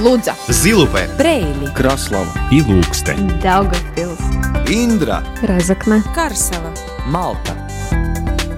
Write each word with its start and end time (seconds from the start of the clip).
Лудза, 0.00 0.34
Зилупе, 0.48 1.10
Брейли, 1.18 1.66
Краслава 1.76 2.32
и 2.50 2.62
Лукстен. 2.62 3.28
Daugavpils, 3.42 4.18
Индра 4.66 5.22
Разокна, 5.42 6.02
Карсела. 6.14 6.72
Малта 7.04 7.52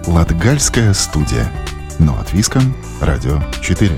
Латгальская 0.07 0.95
студия. 0.95 1.51
Но 1.99 2.17
от 2.17 2.33
Виском. 2.33 2.77
Радио 3.01 3.41
4. 3.61 3.91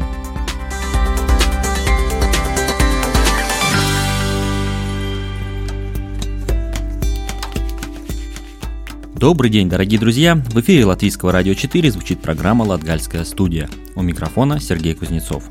Добрый 9.14 9.50
день, 9.50 9.68
дорогие 9.68 10.00
друзья! 10.00 10.34
В 10.34 10.60
эфире 10.60 10.86
Латвийского 10.86 11.30
радио 11.30 11.52
4 11.52 11.90
звучит 11.90 12.20
программа 12.20 12.62
«Латгальская 12.62 13.24
студия». 13.24 13.68
У 13.94 14.02
микрофона 14.02 14.60
Сергей 14.60 14.94
Кузнецов. 14.94 15.44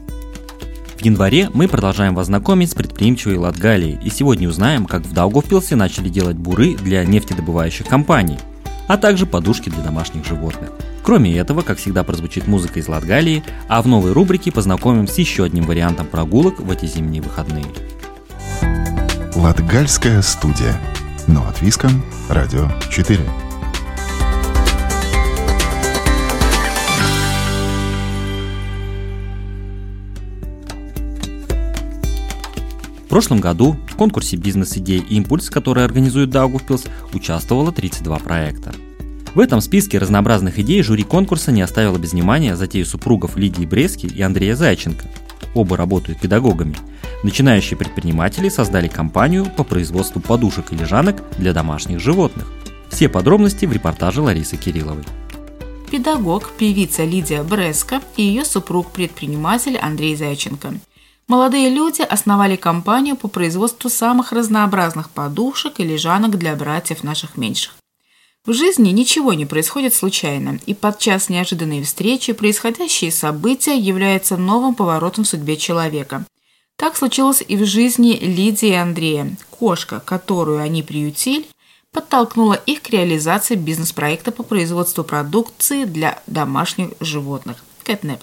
В 1.03 1.05
январе 1.05 1.49
мы 1.53 1.67
продолжаем 1.67 2.15
вас 2.15 2.27
знакомить 2.27 2.71
с 2.71 2.75
предприимчивой 2.75 3.35
Латгалией 3.35 3.99
и 4.01 4.09
сегодня 4.09 4.47
узнаем, 4.47 4.85
как 4.85 5.01
в 5.01 5.11
Даугавпилсе 5.11 5.75
начали 5.75 6.07
делать 6.07 6.37
буры 6.37 6.75
для 6.75 7.03
нефтедобывающих 7.03 7.85
компаний, 7.85 8.37
а 8.87 8.95
также 8.95 9.25
подушки 9.25 9.67
для 9.67 9.83
домашних 9.83 10.25
животных. 10.25 10.69
Кроме 11.03 11.35
этого, 11.35 11.61
как 11.61 11.77
всегда, 11.77 12.05
прозвучит 12.05 12.47
музыка 12.47 12.79
из 12.79 12.87
Латгалии, 12.87 13.43
а 13.67 13.81
в 13.81 13.87
новой 13.87 14.13
рубрике 14.13 14.53
познакомим 14.53 15.09
с 15.09 15.17
еще 15.17 15.43
одним 15.43 15.65
вариантом 15.65 16.07
прогулок 16.07 16.61
в 16.61 16.71
эти 16.71 16.85
зимние 16.85 17.21
выходные. 17.21 17.65
Латгальская 19.35 20.21
студия. 20.21 20.79
Но 21.27 21.45
от 21.45 21.61
Виском. 21.61 22.01
Радио 22.29 22.71
4. 22.89 23.19
Прошлом 33.13 33.41
году 33.41 33.75
в 33.87 33.95
конкурсе 33.95 34.37
«Бизнес-идей 34.37 34.97
Импульс», 34.97 35.51
который 35.51 35.85
организует 35.85 36.31
Даугавпилс, 36.31 36.85
участвовало 37.13 37.71
32 37.71 38.17
проекта. 38.17 38.73
В 39.35 39.39
этом 39.39 39.61
списке 39.61 39.99
разнообразных 39.99 40.57
идей 40.57 40.81
жюри 40.81 41.03
конкурса 41.03 41.51
не 41.51 41.61
оставило 41.61 41.99
без 41.99 42.13
внимания 42.13 42.55
затею 42.55 42.87
супругов 42.87 43.37
Лидии 43.37 43.67
Брески 43.67 44.07
и 44.07 44.19
Андрея 44.23 44.55
Зайченко. 44.55 45.05
Оба 45.53 45.77
работают 45.77 46.21
педагогами. 46.21 46.75
Начинающие 47.21 47.77
предприниматели 47.77 48.49
создали 48.49 48.87
компанию 48.87 49.45
по 49.45 49.63
производству 49.63 50.19
подушек 50.19 50.73
и 50.73 50.75
лежанок 50.75 51.21
для 51.37 51.53
домашних 51.53 51.99
животных. 51.99 52.51
Все 52.89 53.09
подробности 53.09 53.67
в 53.67 53.71
репортаже 53.71 54.21
Ларисы 54.21 54.57
Кирилловой. 54.57 55.03
Педагог, 55.91 56.49
певица 56.57 57.03
Лидия 57.03 57.43
Бреска 57.43 58.01
и 58.17 58.23
ее 58.23 58.43
супруг-предприниматель 58.43 59.77
Андрей 59.77 60.15
Зайченко. 60.15 60.73
Молодые 61.27 61.69
люди 61.69 62.01
основали 62.01 62.55
компанию 62.55 63.15
по 63.15 63.27
производству 63.27 63.89
самых 63.89 64.31
разнообразных 64.31 65.09
подушек 65.09 65.79
и 65.79 65.83
лежанок 65.83 66.37
для 66.37 66.55
братьев 66.55 67.03
наших 67.03 67.37
меньших. 67.37 67.73
В 68.45 68.51
жизни 68.51 68.89
ничего 68.89 69.31
не 69.33 69.45
происходит 69.45 69.93
случайно, 69.93 70.59
и 70.65 70.73
подчас 70.73 71.29
неожиданные 71.29 71.83
встречи, 71.83 72.33
происходящие 72.33 73.09
события 73.09 73.77
являются 73.77 74.35
новым 74.35 74.75
поворотом 74.75 75.23
в 75.23 75.27
судьбе 75.27 75.55
человека. 75.55 76.25
Так 76.75 76.97
случилось 76.97 77.41
и 77.47 77.55
в 77.55 77.65
жизни 77.65 78.17
Лидии 78.21 78.69
и 78.69 78.73
Андрея. 78.73 79.37
Кошка, 79.49 80.01
которую 80.01 80.59
они 80.59 80.83
приютили, 80.83 81.45
подтолкнула 81.93 82.55
их 82.55 82.81
к 82.81 82.89
реализации 82.89 83.55
бизнес-проекта 83.55 84.33
по 84.33 84.43
производству 84.43 85.05
продукции 85.05 85.85
для 85.85 86.21
домашних 86.27 86.89
животных– 86.99 87.63
Catnap. 87.85 88.19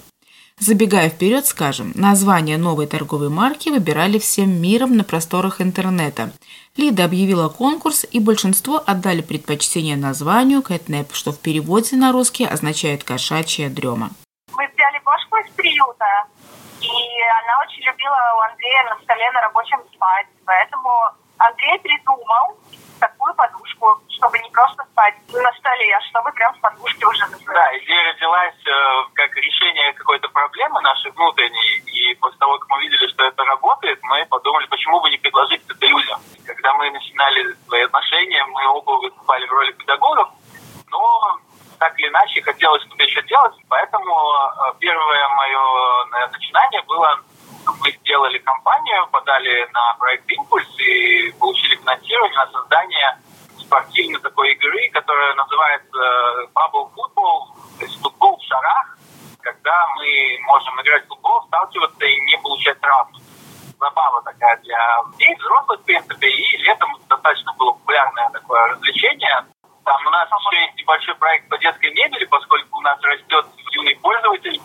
Забегая 0.61 1.09
вперед, 1.09 1.47
скажем, 1.47 1.91
название 1.95 2.59
новой 2.59 2.85
торговой 2.85 3.29
марки 3.29 3.69
выбирали 3.69 4.19
всем 4.19 4.61
миром 4.61 4.95
на 4.95 5.03
просторах 5.03 5.59
интернета. 5.59 6.29
Лида 6.77 7.05
объявила 7.05 7.49
конкурс, 7.49 8.05
и 8.11 8.19
большинство 8.19 8.79
отдали 8.85 9.21
предпочтение 9.21 9.97
названию 9.97 10.61
Catnap, 10.61 11.13
что 11.13 11.31
в 11.31 11.39
переводе 11.39 11.95
на 11.95 12.11
русский 12.11 12.45
означает 12.45 13.03
«кошачья 13.03 13.69
дрема». 13.69 14.11
Мы 14.55 14.67
взяли 14.67 15.01
кошку 15.03 15.37
из 15.37 15.49
приюта, 15.55 16.05
и 16.79 16.93
она 17.41 17.53
очень 17.65 17.81
любила 17.81 18.21
у 18.37 18.41
Андрея 18.51 18.83
на 18.83 19.01
столе 19.01 19.31
на 19.31 19.41
рабочем 19.41 19.79
спать. 19.91 20.27
Поэтому 20.45 20.89
Андрей 21.39 21.79
придумал 21.79 22.55
такую 23.01 23.33
подушку, 23.33 23.99
чтобы 24.09 24.37
не 24.39 24.49
просто 24.51 24.83
спать 24.91 25.15
на 25.33 25.51
столе, 25.53 25.95
а 25.97 26.01
чтобы 26.01 26.31
прям 26.31 26.53
в 26.53 26.61
подушке 26.61 27.05
уже 27.05 27.25
засыпать. 27.27 27.55
Да, 27.55 27.77
идея 27.79 28.13
родилась 28.13 28.61
э, 28.65 28.71
как 29.15 29.35
решение 29.35 29.91
какой-то 29.93 30.29
проблемы 30.29 30.79
нашей 30.81 31.11
внутренней. 31.11 31.81
И 31.89 32.15
после 32.15 32.37
того, 32.37 32.59
как 32.59 32.69
мы 32.69 32.81
видели, 32.81 33.07
что 33.07 33.23
это 33.23 33.43
работает, 33.43 33.99
мы 34.03 34.25
подумали, 34.27 34.67
почему 34.67 35.01
бы 35.01 35.09
не 35.09 35.17
предложить 35.17 35.63
это 35.67 35.85
людям. 35.85 36.19
Когда 36.45 36.73
мы 36.75 36.91
начинали 36.91 37.53
свои 37.67 37.81
отношения, 37.81 38.45
мы 38.45 38.67
оба 38.67 38.91
выступали 39.01 39.45
в 39.47 39.51
роли 39.51 39.71
педагогов, 39.73 40.29
но 40.91 41.39
так 41.79 41.97
или 41.97 42.07
иначе 42.09 42.41
хотелось 42.43 42.83
что-то 42.83 43.03
еще 43.03 43.21
делать. 43.23 43.55
Поэтому 43.67 44.13
э, 44.13 44.73
первое 44.79 45.27
мое 45.29 46.05
наверное, 46.11 46.31
начинание 46.31 46.81
было 46.83 47.19
мы 47.81 47.91
сделали 47.91 48.37
компанию, 48.37 49.07
подали 49.11 49.67
на 49.73 49.93
проект 49.95 50.29
«Импульс» 50.29 50.67
и 50.79 51.31
получили 51.39 51.75
финансирование 51.75 52.37
на 52.37 52.51
создание 52.51 53.17
спортивной 53.59 54.19
такой 54.21 54.51
игры, 54.53 54.89
которая 54.91 55.33
называется 55.33 55.99
Bubble 56.53 56.89
Football, 56.93 57.79
то 57.79 57.85
есть 57.85 58.01
футбол 58.01 58.37
в 58.37 58.43
шарах, 58.43 58.97
когда 59.41 59.87
мы 59.95 60.39
можем 60.47 60.81
играть 60.81 61.05
в 61.05 61.07
футбол, 61.07 61.41
сталкиваться 61.47 62.05
и 62.05 62.21
не 62.21 62.37
получать 62.37 62.79
травмы. 62.79 63.19
Забава 63.79 64.21
такая 64.21 64.57
для 64.57 64.77
детей, 65.11 65.35
взрослых, 65.35 65.79
в 65.79 65.83
принципе, 65.85 66.27
и 66.27 66.57
летом 66.57 66.95
достаточно 67.09 67.53
было 67.53 67.71
популярное 67.71 68.29
такое 68.29 68.67
развлечение. 68.67 69.45
Там 69.85 70.07
у 70.07 70.09
нас 70.09 70.27
еще 70.29 70.61
есть 70.61 70.77
небольшой 70.77 71.15
проект 71.15 71.49
по 71.49 71.57
детской 71.57 71.91
мебели, 71.93 72.25
поскольку 72.25 72.79
у 72.79 72.81
нас 72.81 72.99
растет 73.01 73.45
юный 73.71 73.95
пользователь. 73.95 74.59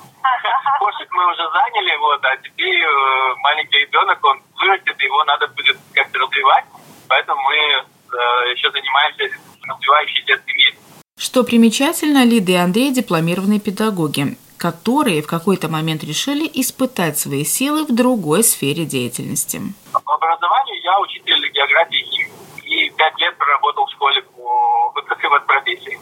Кошек 0.78 1.09
мы 1.12 1.31
уже 1.32 1.43
заняли, 1.50 1.97
вот, 1.97 2.25
а 2.25 2.37
теперь 2.37 2.82
э, 2.82 3.34
маленький 3.43 3.78
ребенок, 3.78 4.22
он 4.25 4.41
вырастет, 4.60 5.00
его 5.00 5.25
надо 5.25 5.47
будет 5.49 5.77
как-то 5.94 6.19
развивать. 6.19 6.65
Поэтому 7.09 7.41
мы 7.43 7.56
э, 7.56 8.53
еще 8.53 8.71
занимаемся 8.71 9.25
развивающей 9.62 10.25
детской 10.25 10.53
мебелью. 10.53 10.81
Что 11.19 11.44
примечательно, 11.44 12.25
Лида 12.25 12.53
и 12.53 12.56
Андрей– 12.56 12.93
дипломированные 12.94 13.60
педагоги, 13.60 14.37
которые 14.59 15.22
в 15.22 15.27
какой-то 15.27 15.69
момент 15.69 16.04
решили 16.04 16.48
испытать 16.53 17.19
свои 17.19 17.44
силы 17.44 17.84
в 17.84 17.94
другой 17.94 18.44
сфере 18.44 18.84
деятельности. 18.84 19.60
По 19.93 20.15
образованию 20.15 20.83
я 20.83 21.00
учитель 21.00 21.50
географии 21.53 22.00
и 22.00 22.04
химии. 22.04 22.33
И 22.65 22.91
пять 22.91 23.16
лет 23.19 23.37
проработал 23.38 23.87
в 23.87 23.93
школе 23.93 24.21
по 24.22 24.93
вот 24.94 25.06
такой 25.06 25.31
вот 25.31 25.47
профессии. 25.47 25.98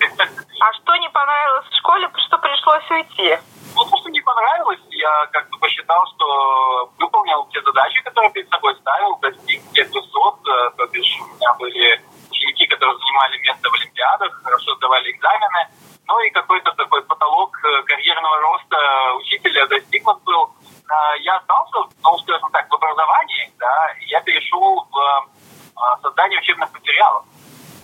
А 0.61 0.73
что 0.73 0.97
не 0.97 1.09
понравилось 1.35 1.67
в 1.67 1.77
школе, 1.79 2.09
что 2.27 2.39
пришлось 2.39 2.91
уйти? 2.91 3.39
Ну, 3.75 3.85
то, 3.85 3.97
что 3.99 4.09
не 4.11 4.21
понравилось, 4.21 4.79
я 4.91 5.27
как 5.33 5.51
бы 5.51 5.59
посчитал, 5.59 6.07
что 6.15 6.91
выполнил 6.99 7.45
те 7.53 7.61
задачи, 7.63 8.03
которые 8.03 8.31
перед 8.31 8.49
собой 8.51 8.75
ставил, 8.77 9.17
достиг 9.19 9.61
тех 9.73 9.89
высот, 9.91 10.39
э, 10.47 10.71
то 10.77 10.87
бишь 10.87 11.19
у 11.21 11.27
меня 11.35 11.53
были 11.59 12.01
ученики, 12.31 12.67
которые 12.67 12.97
занимали 12.99 13.39
место 13.39 13.69
в 13.69 13.75
Олимпиадах, 13.75 14.43
хорошо 14.45 14.77
сдавали 14.77 15.11
экзамены, 15.11 15.69
ну 16.07 16.21
и 16.21 16.31
какой-то 16.31 16.71
такой 16.73 17.03
потолок 17.03 17.59
э, 17.65 17.83
карьерного 17.83 18.37
роста 18.43 18.77
учителя 19.19 19.67
достигнут 19.67 20.23
был. 20.23 20.51
Э, 20.89 21.19
Я 21.19 21.37
остался, 21.37 21.79
ну, 22.05 22.19
скажем 22.19 22.51
так, 22.53 22.71
в 22.71 22.75
образовании, 22.75 23.53
да, 23.59 23.93
и 24.01 24.05
я 24.07 24.21
перешел 24.21 24.87
в 24.89 26.01
создание 26.01 26.39
учебных 26.39 26.73
материалов. 26.73 27.25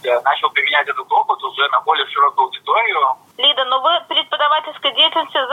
Я 0.03 0.21
начал 0.23 0.49
применять 0.51 0.89
этот 0.89 1.11
опыт 1.13 1.43
уже 1.43 1.69
на 1.69 1.81
более 1.81 2.07
широкую 2.07 2.47
аудиторию. 2.47 3.17
Лида, 3.37 3.65
ну 3.67 3.81
вы 3.81 4.01
преподавательской 4.09 4.95
деятельностью 4.95 5.47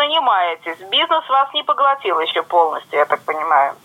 занимаетесь. 0.67 0.89
Бизнес 0.89 1.29
вас 1.29 1.53
не 1.53 1.63
поглотил 1.63 2.19
еще 2.19 2.43
полностью, 2.43 2.99
я 2.99 3.05
так 3.05 3.21
понимаю. 3.21 3.75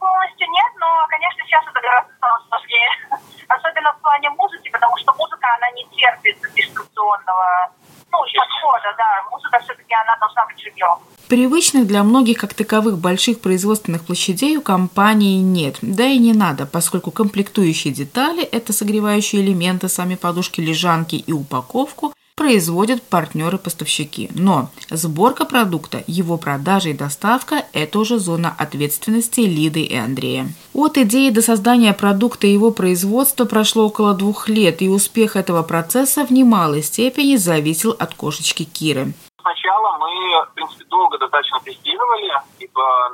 Полностью 0.00 0.46
нет, 0.50 0.72
но, 0.80 1.06
конечно, 1.08 1.44
сейчас 1.44 1.64
это 1.70 1.80
гораздо 1.80 2.12
стало 2.16 2.42
сложнее. 2.48 2.90
Особенно 3.48 3.92
в 3.92 4.02
плане 4.02 4.30
музыки, 4.30 4.70
потому 4.70 4.96
что 4.96 5.14
музыка, 5.14 5.46
она 5.56 5.70
не 5.70 5.84
терпит 5.96 6.36
дистанционного 6.54 7.70
ну, 8.10 8.18
подхода, 8.18 8.94
да. 8.96 9.22
Музыка 9.30 9.60
все-таки, 9.60 9.94
она 9.94 10.16
должна 10.18 10.46
быть 10.46 10.60
живьем. 10.60 10.98
Привычных 11.28 11.86
для 11.86 12.02
многих 12.02 12.38
как 12.38 12.54
таковых 12.54 12.98
больших 12.98 13.40
производственных 13.40 14.04
площадей 14.04 14.56
у 14.56 14.62
компании 14.62 15.40
нет, 15.40 15.76
да 15.82 16.04
и 16.04 16.18
не 16.18 16.32
надо, 16.32 16.66
поскольку 16.66 17.10
комплектующие 17.10 17.92
детали– 17.92 18.42
это 18.52 18.72
согревающие 18.72 19.42
элементы, 19.42 19.88
сами 19.88 20.16
подушки, 20.16 20.60
лежанки 20.60 21.16
и 21.16 21.32
упаковку 21.32 22.14
производят 22.38 23.02
партнеры-поставщики. 23.02 24.30
Но 24.32 24.70
сборка 24.90 25.44
продукта, 25.44 26.04
его 26.06 26.38
продажа 26.38 26.90
и 26.90 26.92
доставка– 26.92 27.64
это 27.72 27.98
уже 27.98 28.20
зона 28.20 28.54
ответственности 28.56 29.40
Лиды 29.40 29.82
и 29.82 29.96
Андрея. 29.96 30.46
От 30.72 30.96
идеи 30.98 31.30
до 31.30 31.42
создания 31.42 31.92
продукта 31.92 32.46
и 32.46 32.52
его 32.52 32.70
производства 32.70 33.44
прошло 33.44 33.86
около 33.86 34.14
двух 34.14 34.48
лет, 34.48 34.82
и 34.82 34.88
успех 34.88 35.34
этого 35.34 35.64
процесса 35.64 36.24
в 36.24 36.30
немалой 36.30 36.82
степени 36.82 37.34
зависел 37.34 37.90
от 37.98 38.14
кошечки 38.14 38.62
Киры. 38.62 39.12
Сначала 39.40 39.98
мы 39.98 40.08
в 40.46 40.54
принципе, 40.54 40.84
долго 40.90 41.18
достаточно 41.18 41.58
тестировали, 41.64 42.30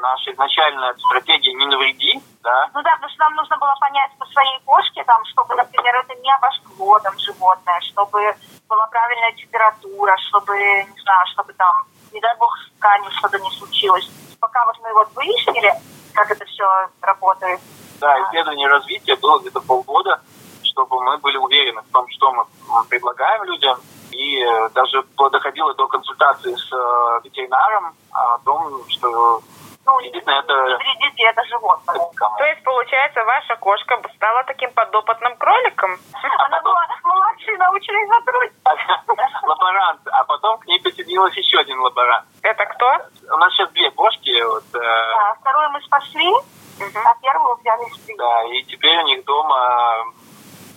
наша 0.00 0.32
изначальная 0.32 0.94
стратегия 0.94 1.52
не 1.54 1.66
навреди, 1.66 2.20
да. 2.42 2.70
Ну 2.74 2.82
да, 2.82 2.92
потому 2.94 3.08
что 3.10 3.24
нам 3.24 3.34
нужно 3.36 3.56
было 3.58 3.74
понять 3.80 4.10
по 4.18 4.26
своей 4.26 4.60
кошке, 4.64 5.04
там, 5.04 5.24
чтобы, 5.26 5.54
например, 5.54 5.94
это 5.96 6.14
не 6.20 6.32
обожгло 6.32 6.98
там 7.00 7.18
животное, 7.18 7.80
чтобы 7.80 8.36
была 8.68 8.86
правильная 8.88 9.32
температура, 9.32 10.16
чтобы, 10.28 10.56
не 10.56 11.00
знаю, 11.00 11.26
чтобы 11.32 11.52
там, 11.54 11.74
не 12.12 12.20
дай 12.20 12.36
бог, 12.36 12.56
с 12.58 12.78
тканью 12.78 13.10
что-то 13.12 13.38
не 13.38 13.50
случилось. 13.52 14.08
Пока 14.40 14.64
вот 14.66 14.76
мы 14.82 14.92
вот 14.92 15.08
выяснили, 15.14 15.72
как 16.12 16.30
это 16.30 16.44
все 16.44 16.88
работает. 17.00 17.60
Да, 18.00 18.22
исследование 18.24 18.68
развития 18.68 19.16
было 19.16 19.40
где-то 19.40 19.60
полгода, 19.60 20.20
чтобы 20.62 21.02
мы 21.02 21.16
были 21.18 21.36
уверены 21.36 21.82
в 21.82 21.92
том, 21.92 22.06
что 22.10 22.32
мы 22.32 22.44
предлагаем 22.88 23.44
людям, 23.44 23.78
и 24.10 24.40
э, 24.40 24.68
даже 24.74 25.04
доходило 25.16 25.74
до 25.74 25.88
консультации 25.88 26.54
с 26.54 26.72
э, 26.72 27.20
ветеринаром 27.24 27.94
о 28.14 28.38
том, 28.38 28.88
что 28.88 29.40
ну, 29.86 30.00
действительно 30.00 30.38
это... 30.38 30.54
Не 30.54 30.76
вредите 30.76 31.24
это 31.24 31.44
животному. 31.44 32.12
То 32.38 32.44
есть, 32.44 32.62
получается, 32.62 33.22
ваша 33.24 33.56
кошка 33.56 34.00
стала 34.16 34.42
таким 34.44 34.72
подопытным 34.72 35.36
кроликом? 35.36 35.98
Она 36.38 36.60
была 36.62 36.86
младшей 37.02 37.56
научной 37.58 38.06
сотрудницей. 38.08 38.58
Лаборант. 39.42 40.00
А 40.06 40.24
потом 40.24 40.58
к 40.58 40.66
ней 40.66 40.80
присоединился 40.80 41.38
еще 41.40 41.58
один 41.58 41.80
лаборант. 41.80 42.26
Это 42.42 42.64
кто? 42.64 42.86
У 43.30 43.36
нас 43.36 43.52
сейчас 43.52 43.70
две 43.72 43.90
кошки. 43.90 44.42
Вот, 44.42 44.64
э... 44.74 44.78
Да, 44.78 45.36
вторую 45.40 45.70
мы 45.70 45.80
спасли, 45.82 46.32
а 47.04 47.14
первую 47.20 47.56
взяли 47.56 47.84
в 47.84 48.16
Да, 48.16 48.44
и 48.44 48.62
теперь 48.64 48.98
у 48.98 49.02
них 49.02 49.24
дома 49.24 50.04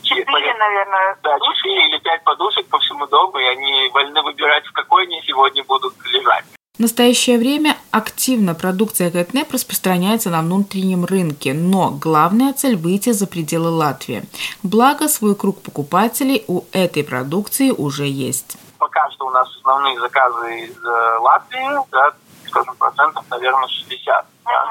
Четыре, 0.04 0.54
наверное. 0.54 1.18
Да, 1.22 1.38
четыре 1.40 1.88
или 1.88 1.98
пять 2.00 2.24
подушек 2.24 2.69
по 2.69 2.80
всему 2.80 3.07
дому, 3.07 3.38
и 3.40 3.45
они 3.45 3.90
вольны 3.90 4.22
выбирать, 4.22 4.66
в 4.66 4.72
какой 4.72 5.04
они 5.04 5.22
сегодня 5.24 5.63
будут 5.66 5.94
лежать. 6.06 6.45
В 6.77 6.79
настоящее 6.79 7.39
время 7.39 7.75
активно 7.89 8.53
продукция 8.53 9.09
Кэтнеп 9.09 9.51
распространяется 9.51 10.29
на 10.29 10.41
внутреннем 10.41 11.06
рынке, 11.06 11.56
но 11.56 11.89
главная 11.89 12.53
цель– 12.53 12.75
выйти 12.77 13.13
за 13.13 13.25
пределы 13.25 13.71
Латвии. 13.71 14.24
Благо, 14.62 15.07
свой 15.07 15.35
круг 15.35 15.59
покупателей 15.63 16.45
у 16.47 16.65
этой 16.74 17.03
продукции 17.03 17.71
уже 17.71 18.06
есть. 18.06 18.57
Пока 18.77 19.09
что 19.09 19.25
у 19.25 19.31
нас 19.31 19.50
основные 19.57 20.00
заказы 20.00 20.65
из 20.65 20.77
э, 20.77 21.18
Латвии, 21.18 21.68
да, 21.91 22.12
скажем, 22.45 22.75
процентов, 22.75 23.25
наверное, 23.31 23.68
60. 23.68 24.25
Да. 24.45 24.65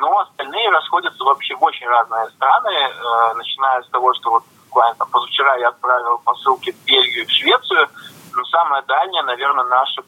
Но 0.00 0.20
остальные 0.20 0.70
расходятся 0.70 1.22
вообще 1.22 1.54
в 1.54 1.62
очень 1.62 1.86
разные 1.86 2.30
страны, 2.30 2.70
э, 2.70 3.34
начиная 3.34 3.82
с 3.82 3.88
того, 3.88 4.14
что 4.14 4.30
вот 4.30 4.44
буквально 4.70 4.94
там, 4.94 5.08
позавчера 5.10 5.56
я 5.56 5.68
отправил 5.68 6.18
посылки 6.24 6.72
в 6.72 6.86
Бельгию, 6.86 7.26
в 7.26 7.30
Швецию, 7.30 7.88
но 8.34 8.44
самая 8.44 8.82
дальняя, 8.82 9.22
наверное, 9.24 9.64
наша 9.64 10.02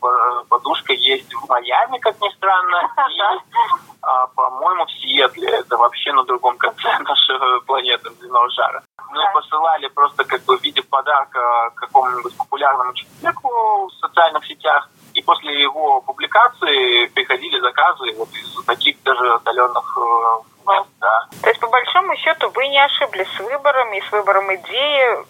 подушка 0.49 0.93
есть 0.93 1.33
в 1.33 1.49
Майами, 1.49 1.99
как 1.99 2.21
ни 2.21 2.29
странно, 2.31 2.91
и, 3.11 3.21
а, 4.03 4.27
по-моему, 4.29 4.87
в 4.87 4.91
Сиэтле. 4.93 5.49
Это 5.49 5.77
вообще 5.77 6.13
на 6.13 6.25
другом 6.25 6.57
конце 6.59 6.99
нашей 7.01 7.61
планеты 7.67 8.11
земного 8.21 8.51
шара. 8.51 8.83
Мы 9.11 9.23
посылали 9.33 9.89
просто 9.89 10.25
как 10.25 10.43
бы 10.45 10.59
в 10.59 10.63
виде 10.63 10.83
подарка 10.83 11.71
какому-нибудь 11.77 12.37
популярному 12.37 12.93
человеку 12.95 13.87
в 13.87 13.93
социальных 14.01 14.45
сетях. 14.47 14.89
И 15.15 15.23
после 15.23 15.63
его 15.63 16.01
публикации 16.01 17.07
приходили 17.07 17.61
заказы 17.61 18.13
вот 18.17 18.29
из 18.31 18.65
таких 18.65 19.01
даже 19.05 19.35
отдаленных 19.35 19.99
э, 19.99 20.71
мест. 20.71 20.89
Да. 21.01 21.27
То 21.43 21.49
есть, 21.49 21.61
по 21.61 21.69
большому 21.69 22.17
счету, 22.17 22.51
вы 22.51 22.67
не 22.67 22.81
ошиблись 22.85 23.29
с 23.37 23.41
выбором 23.41 23.93
и 23.93 24.01
с 24.01 24.11
выбором 24.11 24.53
идеи 24.57 25.25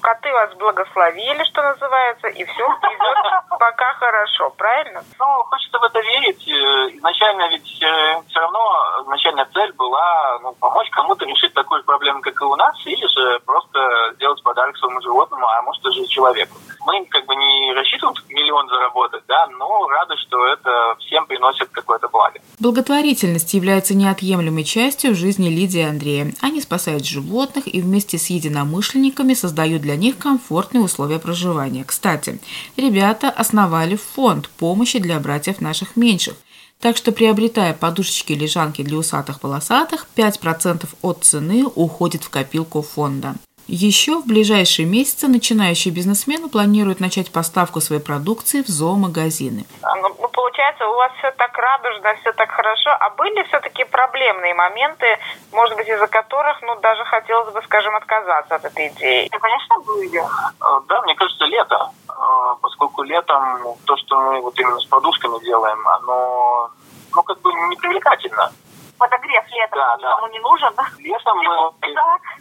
коты 0.00 0.32
вас 0.32 0.54
благословили, 0.54 1.42
что 1.44 1.62
называется, 1.62 2.28
и 2.28 2.44
все 2.44 2.64
идет 2.64 3.48
пока 3.58 3.94
хорошо, 3.94 4.50
правильно? 4.50 5.02
Ну, 5.18 5.26
хочется 5.44 5.78
в 5.78 5.84
это 5.84 6.00
верить. 6.00 6.46
Э, 6.48 6.96
изначально 6.96 7.48
ведь 7.48 7.82
э, 7.82 8.22
все 8.28 8.40
равно 8.40 9.02
изначальная 9.02 9.48
цель 9.52 9.72
была 9.72 10.38
ну, 10.42 10.52
помочь 10.54 10.90
кому-то 10.90 11.24
решить 11.24 11.54
такую 11.54 11.82
проблему, 11.84 12.20
как 12.20 12.40
и 12.40 12.44
у 12.44 12.56
нас, 12.56 12.74
или 12.84 13.06
же 13.06 13.40
просто 13.40 14.12
сделать 14.14 14.42
подарок 14.42 14.76
своему 14.76 15.00
животному, 15.00 15.46
а 15.46 15.62
может 15.62 15.82
даже 15.82 16.00
и 16.00 16.08
человеку. 16.08 16.56
Мы 16.86 17.06
как 17.06 17.24
бы 17.26 17.34
не 17.34 17.72
рассчитываем 17.74 18.14
миллион 18.28 18.68
заработать, 18.68 19.22
да, 19.26 19.46
но 19.58 19.88
рады, 19.88 20.16
что 20.18 20.46
это 20.46 20.96
всем 21.00 21.26
приносит 21.26 21.68
какое-то 21.70 22.08
благо. 22.08 22.38
Благотворительность 22.58 23.54
является 23.54 23.94
неотъемлемой 23.94 24.64
частью 24.64 25.14
жизни 25.14 25.48
Лидии 25.48 25.80
и 25.80 25.84
Андрея. 25.84 26.32
Они 26.40 26.60
спасают 26.60 27.06
животных 27.06 27.72
и 27.72 27.80
вместе 27.80 28.18
с 28.18 28.28
единомышленниками 28.28 29.34
создают 29.34 29.82
для 29.82 29.96
них 29.96 30.18
комфортные 30.18 30.84
условия 30.84 31.18
проживания. 31.18 31.84
Кстати, 31.84 32.40
ребята 32.76 33.30
основали 33.30 33.96
фонд 33.96 34.50
помощи 34.50 34.98
для 34.98 35.18
братьев 35.20 35.60
наших 35.60 35.96
меньших. 35.96 36.34
Так 36.80 36.98
что, 36.98 37.12
приобретая 37.12 37.72
подушечки-лежанки 37.72 38.82
для 38.82 38.98
усатых-полосатых, 38.98 40.06
5% 40.16 40.86
от 41.00 41.24
цены 41.24 41.64
уходит 41.64 42.24
в 42.24 42.30
копилку 42.30 42.82
фонда. 42.82 43.36
Еще 43.66 44.20
в 44.20 44.26
ближайшие 44.26 44.86
месяцы 44.86 45.26
начинающие 45.26 45.92
бизнесмены 45.92 46.48
планируют 46.50 47.00
начать 47.00 47.32
поставку 47.32 47.80
своей 47.80 48.02
продукции 48.02 48.62
в 48.62 48.68
зоомагазины. 48.68 49.64
Ну, 49.82 50.16
ну, 50.18 50.28
получается, 50.28 50.86
у 50.86 50.94
вас 50.94 51.10
все 51.18 51.30
так 51.32 51.56
радужно, 51.56 52.14
все 52.20 52.32
так 52.32 52.50
хорошо. 52.50 52.90
А 53.00 53.08
были 53.10 53.42
все-таки 53.48 53.84
проблемные 53.84 54.54
моменты, 54.54 55.06
может 55.50 55.76
быть, 55.76 55.88
из-за 55.88 56.06
которых, 56.08 56.60
ну, 56.60 56.76
даже 56.80 57.04
хотелось 57.06 57.54
бы, 57.54 57.62
скажем, 57.62 57.96
отказаться 57.96 58.54
от 58.54 58.64
этой 58.66 58.88
идеи? 58.88 59.28
Да, 59.32 59.38
конечно, 59.38 59.78
были. 59.80 60.22
А, 60.60 60.80
да, 60.86 61.00
мне 61.02 61.14
кажется, 61.14 61.44
лето. 61.46 61.90
А, 62.08 62.56
поскольку 62.60 63.02
летом 63.02 63.42
то, 63.86 63.96
что 63.96 64.20
мы 64.20 64.42
вот 64.42 64.60
именно 64.60 64.78
с 64.78 64.84
подушками 64.84 65.42
делаем, 65.42 65.88
оно, 65.88 66.70
ну, 67.14 67.22
как 67.22 67.40
бы 67.40 67.50
не 67.70 67.76
привлекательно 67.76 68.52
подогрев 68.98 69.44
летом 69.50 69.78
да, 69.78 69.96
никому 69.96 70.26
да. 70.26 70.32
не 70.32 70.38
нужен. 70.40 70.72
Летом 70.98 71.38
мы, 71.38 71.70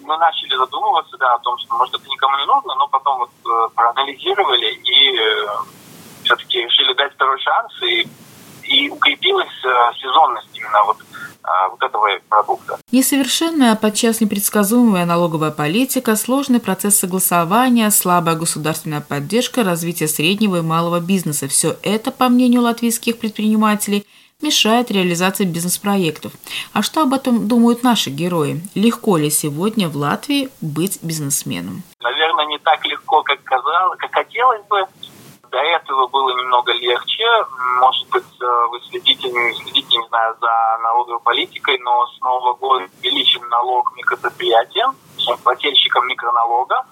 мы 0.08 0.18
начали 0.18 0.56
задумываться 0.56 1.18
да, 1.18 1.34
о 1.34 1.40
том, 1.40 1.58
что 1.58 1.76
может 1.76 1.96
это 1.96 2.10
никому 2.10 2.38
не 2.38 2.46
нужно, 2.46 2.76
но 2.76 2.88
потом 2.88 3.20
вот 3.20 3.32
э, 3.46 3.70
проанализировали 3.76 4.74
и 4.74 5.18
э, 5.18 5.48
все-таки 6.24 6.62
решили 6.62 6.94
дать 6.94 7.14
второй 7.14 7.40
шанс 7.40 7.72
и, 7.84 8.08
и 8.64 8.90
укрепилась 8.90 9.66
э, 9.66 9.94
сезонность 10.02 10.50
именно 10.54 10.84
вот 10.86 10.98
э, 11.00 11.70
вот 11.72 11.82
этого 11.82 12.08
продукта. 12.30 12.80
Несовершенная, 12.92 13.74
а 13.74 13.76
подчас 13.76 14.22
непредсказуемая 14.22 15.06
налоговая 15.06 15.52
политика, 15.52 16.16
сложный 16.16 16.60
процесс 16.60 16.98
согласования, 16.98 17.90
слабая 17.92 18.36
государственная 18.36 19.02
поддержка, 19.02 19.64
развитие 19.64 20.08
среднего 20.08 20.58
и 20.58 20.62
малого 20.62 21.00
бизнеса– 21.00 21.48
все 21.50 21.76
это, 21.82 22.12
по 22.12 22.30
мнению 22.30 22.62
латвийских 22.62 23.20
предпринимателей– 23.20 24.06
мешает 24.44 24.92
реализации 24.92 25.46
бизнес-проектов. 25.46 26.34
А 26.74 26.84
что 26.84 27.02
об 27.02 27.14
этом 27.14 27.48
думают 27.48 27.84
наши 27.84 28.10
герои? 28.10 28.62
Легко 28.76 29.18
ли 29.18 29.30
сегодня 29.30 29.90
в 29.90 29.96
Латвии 29.96 30.50
быть 30.62 31.00
бизнесменом? 31.02 31.84
Наверное, 32.02 32.46
не 32.46 32.60
так 32.60 32.86
легко, 32.86 33.24
как 33.24 33.44
казалось, 33.44 33.98
как 33.98 34.14
хотелось 34.14 34.62
бы. 34.68 34.86
До 35.50 35.60
этого 35.60 36.08
было 36.08 36.36
немного 36.36 36.74
легче. 36.74 37.24
Может 37.80 38.10
быть, 38.10 38.24
э, 38.42 38.66
вы 38.72 38.80
следите, 38.90 39.30
не 39.30 39.54
следите, 39.54 39.98
не 39.98 40.08
знаю, 40.08 40.36
за 40.42 40.52
налоговой 40.82 41.20
политикой, 41.20 41.78
но 41.80 42.08
с 42.08 42.20
Нового 42.22 42.54
года 42.56 42.86
увеличен 43.00 43.48
налог 43.50 43.96
микропредприятиям, 43.96 44.96
плательщикам 45.44 46.08
микроналога 46.08 46.86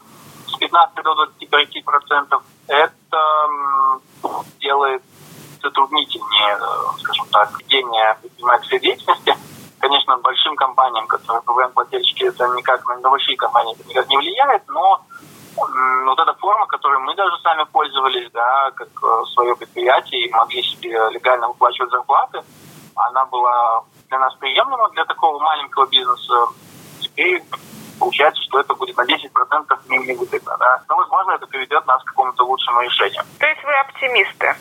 с 0.48 0.56
15 0.58 1.04
до 1.04 1.16
25 1.16 1.84
процентов. 1.84 2.44
Это 2.68 3.50
делает 4.60 5.02
затруднительнее, 5.62 6.58
э, 6.60 7.00
скажем 7.00 7.26
так, 7.28 7.60
ведение 7.60 8.18
предпринимательской 8.22 8.80
деятельности. 8.80 9.36
Конечно, 9.80 10.18
большим 10.18 10.56
компаниям, 10.56 11.08
которые 11.08 11.42
ПВМ-плательщики, 11.42 12.26
это 12.26 12.48
никак 12.56 12.86
на 12.88 13.10
большие 13.10 13.36
компании 13.36 13.74
это 13.74 13.88
никак 13.90 14.08
не 14.10 14.18
влияет, 14.18 14.68
но 14.68 15.02
вот 15.58 16.20
эта 16.20 16.34
форма, 16.36 16.66
которой 16.68 17.00
мы 17.00 17.16
даже 17.16 17.38
сами 17.42 17.64
пользовались, 17.72 18.30
да, 18.32 18.72
как 18.72 18.88
э, 18.88 19.24
свое 19.34 19.56
предприятие 19.56 20.28
и 20.28 20.32
могли 20.32 20.64
себе 20.64 20.92
легально 21.12 21.48
выплачивать 21.50 21.92
зарплаты, 21.92 22.44
она 22.96 23.26
была 23.26 23.84
для 24.10 24.20
нас 24.20 24.34
приемлема 24.36 24.90
для 24.90 25.06
такого 25.06 25.40
маленького 25.40 25.88
бизнеса. 25.88 26.48
Теперь 27.00 27.44
получается, 28.00 28.42
что 28.44 28.60
это 28.60 28.74
будет 28.74 28.98
на 28.98 29.04
10% 29.04 29.28
менее 29.88 30.18
выгодно. 30.18 30.58
Да? 30.60 30.84
Но, 30.90 30.96
возможно, 30.96 31.32
это 31.32 31.46
приведет 31.48 31.86
нас 31.86 32.02
к 32.04 32.08
какому-то 32.08 32.44
лучшему 32.46 32.82
решению. 32.82 33.24
То 33.40 33.46
есть 33.46 33.64
вы 33.64 33.74
оптимисты? 33.80 34.56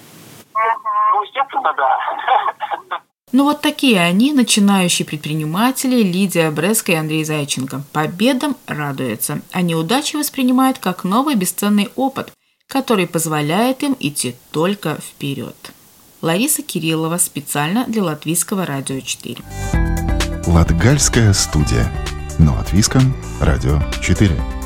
Ну, 0.54 1.22
естественно, 1.22 1.72
да. 1.76 3.00
Ну 3.32 3.44
вот 3.44 3.60
такие 3.60 4.00
они, 4.00 4.32
начинающие 4.32 5.06
предприниматели 5.06 6.02
Лидия 6.02 6.50
Бреска 6.50 6.92
и 6.92 6.96
Андрей 6.96 7.24
Зайченко. 7.24 7.82
Победам 7.92 8.56
радуются, 8.66 9.40
а 9.52 9.62
неудачи 9.62 10.16
воспринимают 10.16 10.80
как 10.80 11.04
новый 11.04 11.36
бесценный 11.36 11.90
опыт, 11.94 12.32
который 12.66 13.06
позволяет 13.06 13.84
им 13.84 13.96
идти 14.00 14.34
только 14.50 14.96
вперед. 14.96 15.54
Лариса 16.22 16.62
Кириллова 16.62 17.18
специально 17.18 17.84
для 17.84 18.02
Латвийского 18.02 18.66
радио 18.66 19.00
4. 19.00 19.36
Латгальская 20.46 21.32
студия. 21.32 21.90
На 22.38 22.54
Латвийском 22.56 23.14
радио 23.40 23.78
4. 24.02 24.59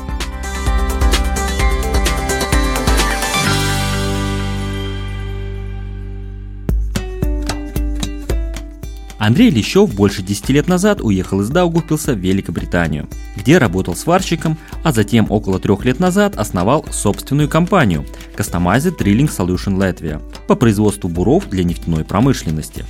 Андрей 9.25 9.49
Лещев 9.49 9.91
больше 9.91 10.21
10 10.21 10.49
лет 10.49 10.67
назад 10.67 11.01
уехал 11.01 11.41
из 11.41 11.49
Даугавпилса 11.49 12.13
в 12.13 12.19
Великобританию, 12.19 13.09
где 13.35 13.57
работал 13.57 13.95
сварщиком, 13.95 14.55
а 14.83 14.91
затем 14.91 15.31
около 15.31 15.57
трех 15.57 15.83
лет 15.83 15.99
назад 15.99 16.37
основал 16.37 16.85
собственную 16.91 17.49
компанию 17.49 18.05
Customized 18.37 18.99
Drilling 18.99 19.35
Solution 19.35 19.77
Latvia 19.77 20.21
по 20.45 20.53
производству 20.53 21.09
буров 21.09 21.49
для 21.49 21.63
нефтяной 21.63 22.05
промышленности. 22.05 22.85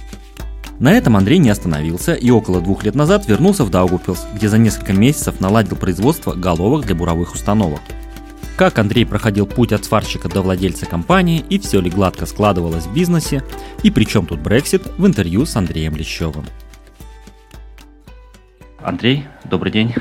На 0.78 0.92
этом 0.92 1.16
Андрей 1.16 1.38
не 1.38 1.50
остановился 1.50 2.14
и 2.14 2.30
около 2.30 2.60
двух 2.60 2.84
лет 2.84 2.96
назад 2.96 3.30
вернулся 3.30 3.64
в 3.64 3.70
Даугавпилс, 3.70 4.26
где 4.36 4.50
за 4.50 4.58
несколько 4.58 4.92
месяцев 4.92 5.40
наладил 5.40 5.78
производство 5.78 6.34
головок 6.34 6.86
для 6.86 6.96
буровых 6.96 7.34
установок– 7.34 7.80
как 8.58 8.80
Андрей 8.80 9.06
проходил 9.06 9.46
путь 9.46 9.74
от 9.74 9.86
сварщика 9.86 10.30
до 10.30 10.42
владельца 10.42 10.86
компании 10.86 11.44
и 11.50 11.60
все 11.60 11.82
ли 11.82 11.90
гладко 11.90 12.26
складывалось 12.26 12.86
в 12.86 12.94
бизнесе, 12.94 13.44
и 13.84 13.92
при 13.92 14.06
чем 14.06 14.26
тут 14.26 14.40
Брексит 14.40 14.84
в 14.98 15.06
интервью 15.06 15.46
с 15.46 15.56
Андреем 15.56 15.96
Лещевым. 15.96 16.46
Андрей, 18.80 19.26
добрый 19.44 19.72
день. 19.72 19.96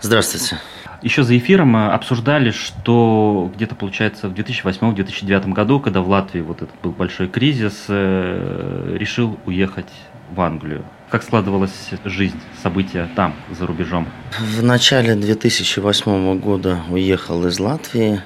Здравствуйте. 0.00 0.58
Еще 1.02 1.22
за 1.22 1.36
эфиром 1.36 1.76
обсуждали, 1.76 2.50
что 2.50 3.50
где-то, 3.54 3.74
получается, 3.74 4.28
в 4.28 4.34
2008-2009 4.34 5.52
году, 5.52 5.80
когда 5.80 6.00
в 6.00 6.08
Латвии 6.08 6.40
вот 6.40 6.62
этот 6.62 6.74
был 6.82 6.92
большой 6.92 7.28
кризис, 7.28 7.84
э, 7.88 8.96
решил 8.98 9.38
уехать 9.46 9.92
в 10.30 10.40
Англию. 10.40 10.84
Как 11.10 11.22
складывалась 11.22 11.90
жизнь, 12.04 12.40
события 12.62 13.08
там, 13.14 13.34
за 13.50 13.66
рубежом? 13.66 14.08
В 14.40 14.62
начале 14.62 15.14
2008 15.14 16.38
года 16.40 16.80
уехал 16.90 17.46
из 17.46 17.60
Латвии. 17.60 18.22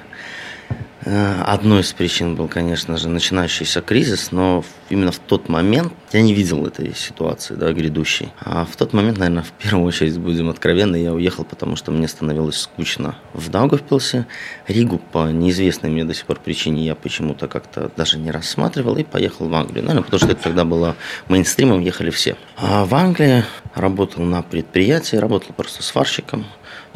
Э, 1.03 1.41
одной 1.47 1.81
из 1.81 1.91
причин 1.93 2.35
был, 2.35 2.47
конечно 2.47 2.95
же, 2.97 3.09
начинающийся 3.09 3.81
кризис, 3.81 4.31
но 4.31 4.63
именно 4.89 5.11
в 5.11 5.17
тот 5.17 5.49
момент 5.49 5.93
я 6.11 6.21
не 6.21 6.33
видел 6.33 6.65
этой 6.67 6.93
ситуации, 6.95 7.55
да, 7.55 7.71
грядущей. 7.73 8.31
А 8.39 8.65
в 8.65 8.75
тот 8.75 8.93
момент, 8.93 9.17
наверное, 9.17 9.43
в 9.43 9.51
первую 9.51 9.87
очередь, 9.87 10.17
будем 10.19 10.49
откровенны, 10.49 10.97
я 10.97 11.13
уехал, 11.13 11.43
потому 11.43 11.75
что 11.75 11.91
мне 11.91 12.07
становилось 12.07 12.57
скучно 12.57 13.15
в 13.33 13.49
Даугавпилсе. 13.49 14.27
Ригу 14.67 14.99
по 14.99 15.31
неизвестной 15.31 15.89
мне 15.89 16.05
до 16.05 16.13
сих 16.13 16.25
пор 16.25 16.39
причине 16.39 16.85
я 16.85 16.93
почему-то 16.93 17.47
как-то 17.47 17.91
даже 17.97 18.19
не 18.19 18.29
рассматривал 18.29 18.97
и 18.97 19.03
поехал 19.03 19.47
в 19.47 19.55
Англию. 19.55 19.83
Наверное, 19.83 20.03
потому 20.03 20.19
что 20.19 20.31
это 20.31 20.43
тогда 20.43 20.65
было 20.65 20.95
мейнстримом, 21.29 21.79
ехали 21.79 22.11
все. 22.11 22.35
А 22.57 22.85
в 22.85 22.93
Англии 22.93 23.43
работал 23.73 24.23
на 24.23 24.43
предприятии, 24.43 25.15
работал 25.15 25.53
просто 25.55 25.81
сварщиком 25.81 26.45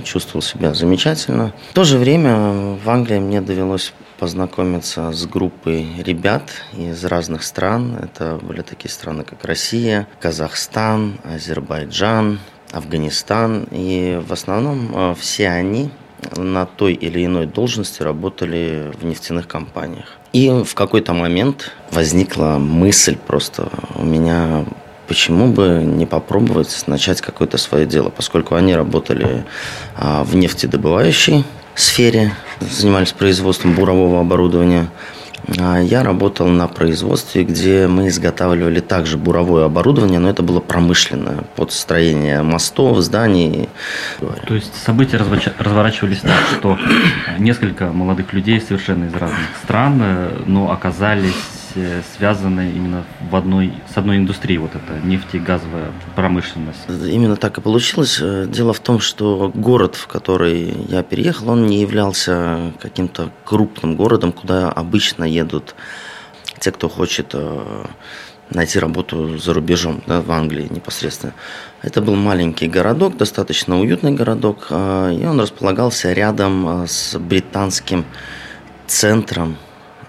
чувствовал 0.04 0.42
себя 0.42 0.74
замечательно. 0.74 1.54
В 1.72 1.74
то 1.74 1.84
же 1.84 1.98
время 1.98 2.78
в 2.84 2.90
Англии 2.90 3.20
мне 3.20 3.42
довелось 3.42 3.94
познакомиться 4.18 5.12
с 5.12 5.26
группой 5.26 5.88
ребят 6.04 6.44
из 6.78 7.04
разных 7.06 7.44
стран. 7.44 7.98
Это 8.02 8.40
были 8.42 8.62
такие 8.62 8.90
страны, 8.90 9.24
как 9.24 9.44
Россия, 9.44 10.08
Казахстан, 10.20 11.18
Азербайджан, 11.24 12.40
Афганистан. 12.72 13.68
И 13.72 14.22
в 14.26 14.32
основном 14.32 14.92
э, 14.94 15.16
все 15.20 15.50
они 15.50 15.92
на 16.36 16.66
той 16.66 16.94
или 16.94 17.26
иной 17.26 17.46
должности 17.46 18.02
работали 18.02 18.92
в 19.00 19.06
нефтяных 19.06 19.48
компаниях. 19.48 20.18
И 20.34 20.50
в 20.50 20.74
какой-то 20.74 21.14
момент 21.14 21.72
возникла 21.92 22.58
мысль 22.58 23.16
просто 23.16 23.70
у 23.96 24.04
меня 24.04 24.66
почему 25.08 25.52
бы 25.52 25.82
не 25.84 26.06
попробовать 26.06 26.84
начать 26.88 27.22
какое-то 27.22 27.58
свое 27.58 27.86
дело, 27.86 28.10
поскольку 28.10 28.56
они 28.56 28.76
работали 28.76 29.46
а, 29.96 30.24
в 30.24 30.36
нефтедобывающей 30.36 31.46
сфере, 31.76 32.34
занимались 32.60 33.12
производством 33.12 33.74
бурового 33.74 34.22
оборудования. 34.22 34.88
А 35.60 35.80
я 35.80 36.04
работал 36.04 36.48
на 36.48 36.68
производстве, 36.68 37.44
где 37.44 37.88
мы 37.88 38.08
изготавливали 38.08 38.80
также 38.80 39.18
буровое 39.18 39.66
оборудование, 39.66 40.20
но 40.20 40.30
это 40.30 40.42
было 40.42 40.60
промышленное, 40.60 41.44
под 41.56 41.72
строение 41.72 42.42
мостов, 42.42 43.00
зданий. 43.00 43.70
То 44.48 44.56
есть 44.56 44.72
события 44.84 45.18
разворачивались 45.18 46.22
так, 46.22 46.40
что 46.58 46.80
несколько 47.38 47.92
молодых 47.92 48.34
людей 48.34 48.60
совершенно 48.60 49.06
из 49.06 49.14
разных 49.14 49.40
стран, 49.64 50.00
э, 50.02 50.44
но 50.48 50.72
оказались 50.72 51.36
связаны 52.16 52.72
именно 52.72 53.04
в 53.30 53.36
одной, 53.36 53.74
с 53.94 53.98
одной 53.98 54.18
индустрией, 54.18 54.60
вот 54.60 54.72
это 54.76 55.06
нефтегазовая 55.06 55.92
промышленность. 56.16 56.80
Именно 56.88 57.36
так 57.36 57.58
и 57.58 57.62
получилось. 57.62 58.20
Э, 58.22 58.46
дело 58.48 58.74
в 58.74 58.80
том, 58.80 59.00
что 59.00 59.52
город, 59.54 59.96
в 59.96 60.08
который 60.08 60.74
я 60.88 61.04
переехал, 61.04 61.50
он 61.50 61.68
не 61.68 61.82
являлся 61.82 62.74
каким-то 62.80 63.32
крупным 63.44 63.96
городом, 63.96 64.32
куда 64.32 64.72
обычно 64.72 65.24
едут 65.24 65.76
те, 66.60 66.72
кто 66.72 66.90
хочет 66.90 67.32
э, 67.34 67.86
найти 68.50 68.80
работу 68.80 69.38
за 69.38 69.54
рубежом, 69.54 70.02
да, 70.08 70.22
в 70.22 70.32
Англии 70.32 70.68
непосредственно. 70.70 71.34
Это 71.82 72.02
был 72.02 72.16
маленький 72.16 72.68
городок, 72.68 73.18
достаточно 73.18 73.80
уютный 73.80 74.12
городок, 74.12 74.68
и 74.70 75.26
он 75.26 75.40
располагался 75.40 76.14
рядом 76.14 76.86
с 76.88 77.18
британским 77.18 78.06
центром 78.88 79.58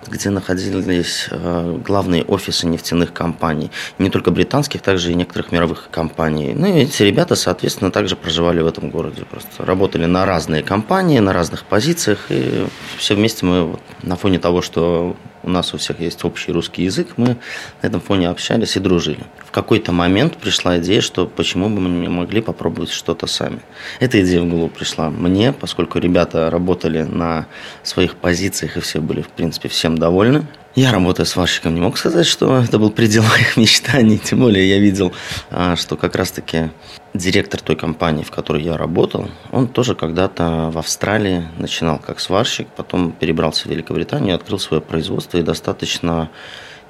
где 0.08 0.30
находились 0.30 1.28
э, 1.30 1.80
главные 1.84 2.24
офисы 2.24 2.66
нефтяных 2.66 3.12
компаний. 3.12 3.70
Не 3.98 4.10
только 4.10 4.30
британских, 4.30 4.82
также 4.82 5.12
и 5.12 5.14
некоторых 5.14 5.52
мировых 5.52 5.88
компаний. 5.90 6.52
Ну 6.54 6.66
и 6.66 6.82
эти 6.82 7.02
ребята, 7.02 7.36
соответственно, 7.36 7.90
также 7.90 8.16
проживали 8.16 8.60
в 8.60 8.66
этом 8.66 8.90
городе. 8.90 9.24
Просто 9.30 9.64
работали 9.64 10.06
на 10.06 10.26
разные 10.26 10.62
компании, 10.62 11.18
на 11.18 11.32
разных 11.32 11.64
позициях. 11.64 12.26
И 12.30 12.66
все 12.96 13.14
вместе 13.14 13.46
мы 13.46 13.64
вот, 13.64 13.80
на 14.02 14.16
фоне 14.16 14.38
того, 14.38 14.62
что 14.62 15.16
у 15.46 15.50
нас 15.50 15.72
у 15.72 15.78
всех 15.78 16.00
есть 16.00 16.24
общий 16.24 16.52
русский 16.52 16.82
язык, 16.82 17.14
мы 17.16 17.36
на 17.80 17.86
этом 17.86 18.00
фоне 18.00 18.28
общались 18.28 18.76
и 18.76 18.80
дружили. 18.80 19.24
В 19.44 19.52
какой-то 19.52 19.92
момент 19.92 20.36
пришла 20.36 20.78
идея, 20.78 21.00
что 21.00 21.26
почему 21.26 21.70
бы 21.70 21.80
мы 21.80 21.88
не 21.88 22.08
могли 22.08 22.42
попробовать 22.42 22.90
что-то 22.90 23.26
сами. 23.26 23.60
Эта 24.00 24.20
идея 24.20 24.42
в 24.42 24.50
голову 24.50 24.68
пришла 24.68 25.08
мне, 25.08 25.52
поскольку 25.52 25.98
ребята 25.98 26.50
работали 26.50 27.02
на 27.02 27.46
своих 27.82 28.16
позициях 28.16 28.76
и 28.76 28.80
все 28.80 29.00
были, 29.00 29.22
в 29.22 29.28
принципе, 29.28 29.68
всем 29.68 29.96
довольны. 29.96 30.46
Я, 30.76 30.92
работая 30.92 31.24
сварщиком, 31.24 31.74
не 31.74 31.80
мог 31.80 31.96
сказать, 31.96 32.26
что 32.26 32.58
это 32.58 32.78
был 32.78 32.90
предел 32.90 33.22
моих 33.22 33.56
мечтаний. 33.56 34.18
Тем 34.18 34.40
более 34.40 34.68
я 34.68 34.78
видел, 34.78 35.10
а, 35.50 35.74
что 35.74 35.96
как 35.96 36.14
раз-таки 36.14 36.68
директор 37.14 37.62
той 37.62 37.76
компании, 37.76 38.22
в 38.22 38.30
которой 38.30 38.62
я 38.62 38.76
работал, 38.76 39.30
он 39.52 39.68
тоже 39.68 39.94
когда-то 39.94 40.68
в 40.70 40.76
Австралии 40.76 41.48
начинал 41.56 41.98
как 41.98 42.20
сварщик, 42.20 42.68
потом 42.76 43.12
перебрался 43.12 43.68
в 43.68 43.70
Великобританию, 43.70 44.34
открыл 44.34 44.58
свое 44.58 44.82
производство 44.82 45.38
и 45.38 45.42
достаточно 45.42 46.28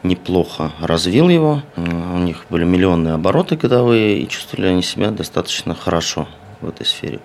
неплохо 0.02 0.72
развил 0.80 1.28
его. 1.28 1.62
У 1.76 2.18
них 2.18 2.44
были 2.50 2.64
миллионные 2.64 3.14
обороты 3.14 3.54
годовые, 3.54 4.18
и 4.18 4.28
чувствовали 4.28 4.66
они 4.66 4.82
себя 4.82 5.12
достаточно 5.12 5.76
хорошо 5.76 6.26
в 6.60 6.68
этой 6.68 6.86
сфере. 6.86 7.20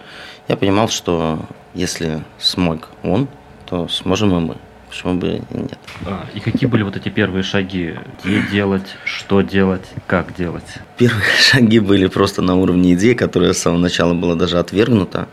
Я 0.47 0.57
понимал, 0.57 0.89
что 0.89 1.39
если 1.73 2.23
смог 2.37 2.89
он, 3.01 3.29
то 3.65 3.87
сможем 3.87 4.37
и 4.37 4.39
мы. 4.39 4.57
Почему 4.91 5.13
бы 5.13 5.27
и 5.27 5.57
нет? 5.57 5.79
А, 6.05 6.25
и 6.33 6.41
какие 6.41 6.67
были 6.69 6.83
вот 6.83 6.97
эти 6.97 7.07
первые 7.07 7.43
шаги? 7.43 7.95
Где 8.25 8.41
делать, 8.51 8.97
что 9.05 9.39
делать, 9.39 9.85
как 10.05 10.35
делать? 10.35 10.65
Первые 10.97 11.31
шаги 11.39 11.79
были 11.79 12.07
просто 12.07 12.41
на 12.41 12.55
уровне 12.55 12.93
идеи, 12.95 13.13
которая 13.13 13.53
с 13.53 13.59
самого 13.59 13.79
начала 13.79 14.13
была 14.13 14.35
даже 14.35 14.59
отвергнута. 14.59 15.29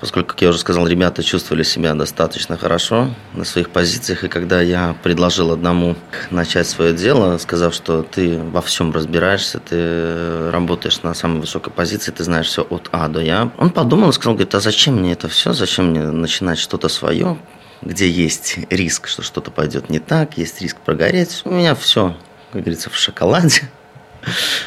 Поскольку, 0.00 0.28
как 0.34 0.42
я 0.42 0.50
уже 0.50 0.58
сказал, 0.58 0.86
ребята 0.86 1.22
чувствовали 1.22 1.62
себя 1.62 1.94
достаточно 1.94 2.58
хорошо 2.58 3.08
на 3.32 3.44
своих 3.44 3.70
позициях. 3.70 4.22
И 4.24 4.28
когда 4.28 4.60
я 4.60 4.94
предложил 5.02 5.50
одному 5.50 5.96
начать 6.30 6.68
свое 6.68 6.92
дело, 6.92 7.38
сказав, 7.38 7.72
что 7.72 8.02
ты 8.02 8.38
во 8.38 8.60
всем 8.60 8.92
разбираешься, 8.92 9.60
ты 9.60 10.50
работаешь 10.50 11.02
на 11.02 11.14
самой 11.14 11.40
высокой 11.40 11.72
позиции, 11.72 12.12
ты 12.12 12.22
знаешь 12.22 12.48
все 12.48 12.66
от 12.68 12.90
А 12.92 13.08
до 13.08 13.22
Я, 13.22 13.50
он 13.56 13.70
подумал 13.70 14.10
и 14.10 14.12
сказал, 14.12 14.34
говорит, 14.34 14.54
а 14.54 14.60
зачем 14.60 14.96
мне 14.96 15.12
это 15.12 15.28
все, 15.28 15.54
зачем 15.54 15.86
мне 15.86 16.02
начинать 16.02 16.58
что-то 16.58 16.88
свое, 16.88 17.38
где 17.84 18.08
есть 18.08 18.58
риск, 18.70 19.08
что 19.08 19.22
что-то 19.22 19.50
пойдет 19.50 19.90
не 19.90 19.98
так, 19.98 20.38
есть 20.38 20.60
риск 20.60 20.78
прогореть. 20.78 21.42
У 21.44 21.50
меня 21.50 21.74
все, 21.74 22.16
как 22.52 22.62
говорится, 22.62 22.90
в 22.90 22.96
шоколаде. 22.96 23.62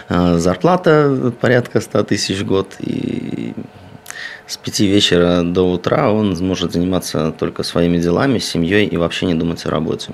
А, 0.07 0.37
зарплата 0.37 1.33
порядка 1.41 1.81
100 1.81 2.03
тысяч 2.03 2.37
в 2.37 2.45
год. 2.45 2.75
И 2.77 3.55
с 4.45 4.55
пяти 4.55 4.85
вечера 4.85 5.41
до 5.41 5.63
утра 5.63 6.11
он 6.11 6.37
может 6.45 6.73
заниматься 6.73 7.31
только 7.31 7.63
своими 7.63 7.97
делами, 7.97 8.37
семьей 8.37 8.85
и 8.85 8.97
вообще 8.97 9.25
не 9.25 9.33
думать 9.33 9.65
о 9.65 9.71
работе 9.71 10.13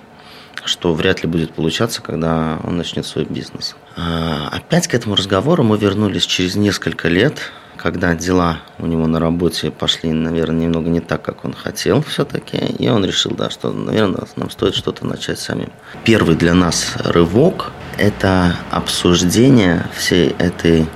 что 0.66 0.94
вряд 0.94 1.24
ли 1.24 1.30
будет 1.30 1.54
получаться, 1.54 2.02
когда 2.02 2.60
он 2.64 2.78
начнет 2.78 3.06
свой 3.06 3.26
бизнес. 3.26 3.76
А, 3.98 4.50
опять 4.52 4.88
к 4.88 4.94
этому 4.94 5.16
разговору 5.16 5.64
мы 5.64 5.78
вернулись 5.78 6.26
через 6.26 6.56
несколько 6.56 7.10
лет, 7.10 7.52
когда 7.84 8.16
дела 8.16 8.60
у 8.80 8.86
него 8.86 9.08
на 9.08 9.20
работе 9.20 9.70
пошли, 9.70 10.14
наверное, 10.14 10.62
немного 10.62 10.90
не 10.90 11.02
так, 11.02 11.22
как 11.22 11.44
он 11.44 11.54
хотел 11.54 12.02
все-таки, 12.02 12.56
и 12.56 12.88
он 12.88 13.04
решил, 13.04 13.32
да, 13.32 13.50
что, 13.50 13.74
наверное, 13.74 14.24
нам 14.38 14.50
стоит 14.50 14.74
что-то 14.74 15.06
начать 15.06 15.38
самим. 15.38 15.70
Первый 16.06 16.38
для 16.38 16.54
нас 16.54 16.94
рывок– 17.04 17.74
это 17.98 18.56
обсуждение 18.72 19.86
всей 19.98 20.30
этой 20.40 20.88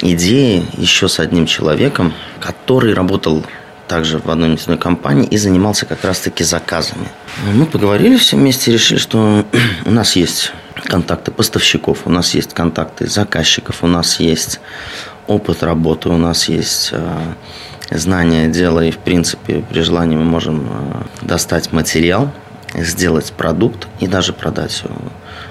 идеи 0.00 0.66
еще 0.76 1.08
с 1.08 1.20
одним 1.20 1.46
человеком, 1.46 2.14
который 2.40 2.92
работал 2.92 3.46
также 3.86 4.18
в 4.18 4.28
одной 4.28 4.48
нефтяной 4.48 4.78
компании 4.78 5.26
и 5.26 5.36
занимался 5.36 5.86
как 5.86 6.04
раз-таки 6.04 6.42
заказами. 6.42 7.06
Мы 7.54 7.66
поговорили 7.66 8.16
все 8.16 8.36
вместе 8.36 8.72
решили, 8.72 8.98
что 8.98 9.44
у 9.84 9.90
нас 9.92 10.16
есть 10.16 10.52
контакты 10.84 11.30
поставщиков, 11.30 12.00
у 12.06 12.10
нас 12.10 12.34
есть 12.34 12.54
контакты 12.54 13.06
заказчиков, 13.06 13.82
у 13.82 13.86
нас 13.86 14.18
есть 14.20 14.60
опыт 15.30 15.62
работы, 15.62 16.08
у 16.08 16.16
нас 16.16 16.48
есть 16.48 16.90
э, 16.92 17.34
знание 17.90 18.48
дела, 18.48 18.84
и, 18.84 18.90
в 18.90 18.98
принципе, 18.98 19.62
при 19.70 19.80
желании 19.82 20.16
мы 20.16 20.24
можем 20.24 20.66
э, 20.68 21.26
достать 21.26 21.72
материал, 21.72 22.30
сделать 22.74 23.32
продукт 23.32 23.86
и 24.00 24.06
даже 24.06 24.32
продать 24.32 24.82
его. 24.82 24.96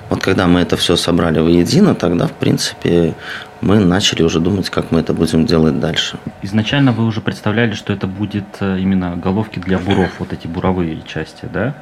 Вот 0.09 0.21
когда 0.21 0.47
мы 0.47 0.59
это 0.59 0.75
все 0.75 0.95
собрали 0.95 1.39
воедино, 1.39 1.95
тогда, 1.95 2.27
в 2.27 2.31
принципе, 2.31 3.13
мы 3.61 3.79
начали 3.79 4.23
уже 4.23 4.39
думать, 4.39 4.69
как 4.69 4.91
мы 4.91 4.99
это 4.99 5.13
будем 5.13 5.45
делать 5.45 5.79
дальше. 5.79 6.17
Изначально 6.41 6.91
вы 6.91 7.05
уже 7.05 7.21
представляли, 7.21 7.73
что 7.73 7.93
это 7.93 8.07
будет 8.07 8.45
э, 8.59 8.79
именно 8.79 9.15
головки 9.15 9.59
для 9.59 9.77
буров, 9.77 10.11
вот 10.19 10.33
эти 10.33 10.47
буровые 10.47 11.01
части, 11.07 11.47
да? 11.53 11.73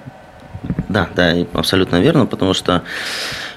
Да, 0.90 1.10
да, 1.16 1.36
абсолютно 1.54 1.98
верно, 2.02 2.26
потому 2.26 2.54
что, 2.54 2.82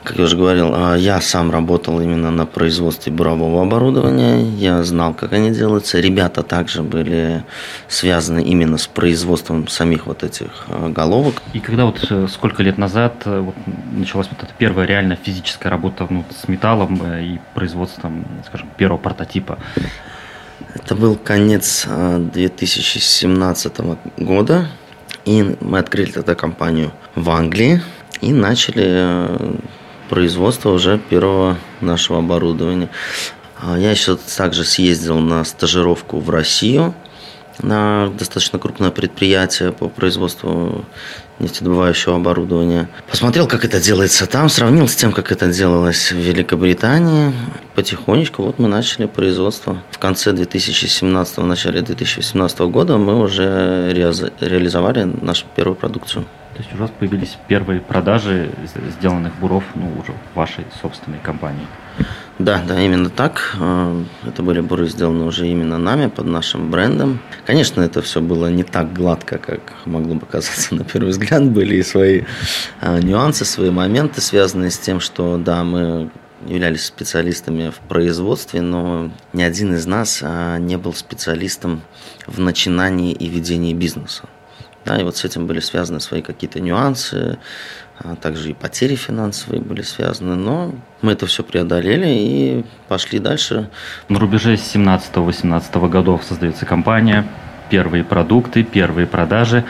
как 0.03 0.19
я 0.19 0.25
уже 0.25 0.37
говорил, 0.37 0.73
а, 0.75 0.97
я 0.97 1.21
сам 1.21 1.51
работал 1.51 2.01
именно 2.01 2.31
на 2.31 2.45
производстве 2.45 3.13
бурового 3.13 3.63
оборудования, 3.63 4.43
я 4.57 4.83
знал, 4.83 5.15
как 5.15 5.33
они 5.33 5.51
делаются. 5.51 6.01
Ребята 6.01 6.43
также 6.43 6.83
были 6.83 7.45
связаны 7.89 8.43
именно 8.43 8.79
с 8.79 8.87
производством 8.89 9.69
самих 9.69 10.07
вот 10.07 10.25
этих 10.25 10.67
а, 10.69 10.89
головок. 10.89 11.37
И 11.53 11.61
когда 11.61 11.85
вот 11.85 12.05
э, 12.11 12.27
сколько 12.29 12.63
лет 12.63 12.79
назад 12.79 13.23
э, 13.25 13.41
вот, 13.41 13.55
началась 13.93 14.29
вот 14.29 14.43
эта 14.43 14.53
первая 14.59 14.87
реально 14.87 15.17
физическая 15.17 15.71
работа 15.71 16.07
ну, 16.11 16.25
с 16.31 16.49
металлом 16.49 17.01
э, 17.05 17.25
и 17.25 17.41
производством, 17.55 18.27
скажем, 18.47 18.69
первого 18.77 18.99
прототипа? 18.99 19.59
Это 20.75 20.95
был 20.95 21.17
конец 21.17 21.87
2017 21.87 23.81
года. 24.19 24.69
И 25.31 25.57
мы 25.61 25.79
открыли 25.79 26.11
тогда 26.11 26.35
компанию 26.35 26.91
в 27.15 27.31
Англии 27.31 27.81
и 28.21 28.33
начали 28.33 28.85
э, 28.85 29.55
производство 30.09 30.71
уже 30.71 30.99
первого 30.99 31.57
нашего 31.81 32.19
оборудования. 32.19 32.89
А 33.57 33.79
я 33.79 33.93
еще 33.93 34.17
также 34.17 34.65
съездил 34.65 35.21
на 35.21 35.45
стажировку 35.45 36.19
в 36.19 36.31
Россию 36.31 36.97
на 37.63 38.09
достаточно 38.09 38.59
крупное 38.59 38.91
предприятие 38.91 39.71
по 39.71 39.89
производству 39.89 40.85
нефтедобывающего 41.41 42.17
оборудования. 42.17 42.89
Посмотрел, 43.09 43.49
как 43.49 43.65
это 43.65 43.81
делается 43.81 44.27
там, 44.27 44.49
сравнил 44.49 44.87
с 44.89 44.95
тем, 44.95 45.13
как 45.13 45.33
это 45.33 45.49
делалось 45.49 46.13
в 46.13 46.17
Великобритании. 46.17 47.33
Потихонечку 47.75 48.43
вот 48.43 48.59
мы 48.59 48.69
начали 48.69 49.07
производство. 49.07 49.83
В 49.91 49.99
конце 49.99 50.33
2017, 50.33 51.39
в 51.39 51.47
начале 51.47 51.83
2018 51.83 52.59
года 52.61 52.99
мы 52.99 53.21
уже 53.21 53.93
реализовали 54.41 55.05
нашу 55.05 55.47
первую 55.57 55.77
продукцию. 55.77 56.25
То 56.55 56.63
есть 56.63 56.75
у 56.75 56.79
вас 56.79 56.91
появились 56.99 57.39
первые 57.49 57.81
продажи 57.81 58.51
сделанных 58.99 59.35
буров 59.37 59.65
ну, 59.75 59.93
уже 59.99 60.13
в 60.13 60.37
вашей 60.37 60.67
собственной 60.83 61.19
компании? 61.19 61.67
Да, 62.41 62.65
да, 62.67 62.81
именно 62.81 63.11
так. 63.11 63.55
Э, 63.61 64.03
это 64.27 64.43
были 64.43 64.61
буры 64.61 64.89
сделаны 64.89 65.25
уже 65.27 65.47
именно 65.47 65.77
нами, 65.77 66.07
под 66.07 66.25
нашим 66.25 66.71
брендом. 66.71 67.21
Конечно, 67.45 67.83
это 67.83 68.01
все 68.01 68.23
было 68.23 68.47
не 68.47 68.63
так 68.63 68.95
гладко, 68.95 69.37
как 69.37 69.61
могло 69.85 70.15
бы 70.15 70.25
казаться 70.25 70.75
на 70.75 70.85
первый 70.85 71.11
взгляд. 71.11 71.45
Были 71.51 71.77
и 71.77 71.83
свои 71.83 72.23
э, 72.81 73.01
нюансы, 73.03 73.45
свои 73.45 73.69
моменты, 73.69 74.23
связанные 74.23 74.71
с 74.71 74.79
тем, 74.79 75.01
что, 75.01 75.37
да, 75.37 75.65
мы 75.65 76.11
являлись 76.47 76.87
специалистами 76.87 77.69
в 77.69 77.87
производстве, 77.87 78.63
но 78.63 79.11
ни 79.35 79.43
один 79.43 79.75
из 79.75 79.85
нас 79.85 80.21
э, 80.23 80.57
не 80.61 80.79
был 80.79 80.95
специалистом 80.95 81.83
в 82.27 82.41
начинании 82.41 83.13
и 83.13 83.29
ведении 83.29 83.75
бизнеса. 83.75 84.25
Да, 84.85 84.99
и 84.99 85.05
вот 85.05 85.17
с 85.17 85.25
этим 85.25 85.47
были 85.47 85.61
связаны 85.61 86.01
свои 86.01 86.23
какие-то 86.23 86.61
нюансы, 86.61 87.39
а 87.99 88.17
также 88.17 88.51
и 88.51 88.55
потери 88.55 88.95
финансовые 88.95 89.61
были 89.61 89.83
связаны, 89.83 90.35
но 90.35 90.73
мы 91.03 91.13
это 91.13 91.27
все 91.27 91.43
преодолели 91.43 92.09
и 92.09 92.65
пошли 92.89 93.19
дальше. 93.19 93.69
На 94.09 94.19
рубеже 94.19 94.55
17-18 94.55 95.89
годов 95.89 96.25
создается 96.25 96.65
компания, 96.65 97.27
первые 97.69 98.05
продукты, 98.05 98.63
первые 98.63 99.07
продажи, 99.07 99.65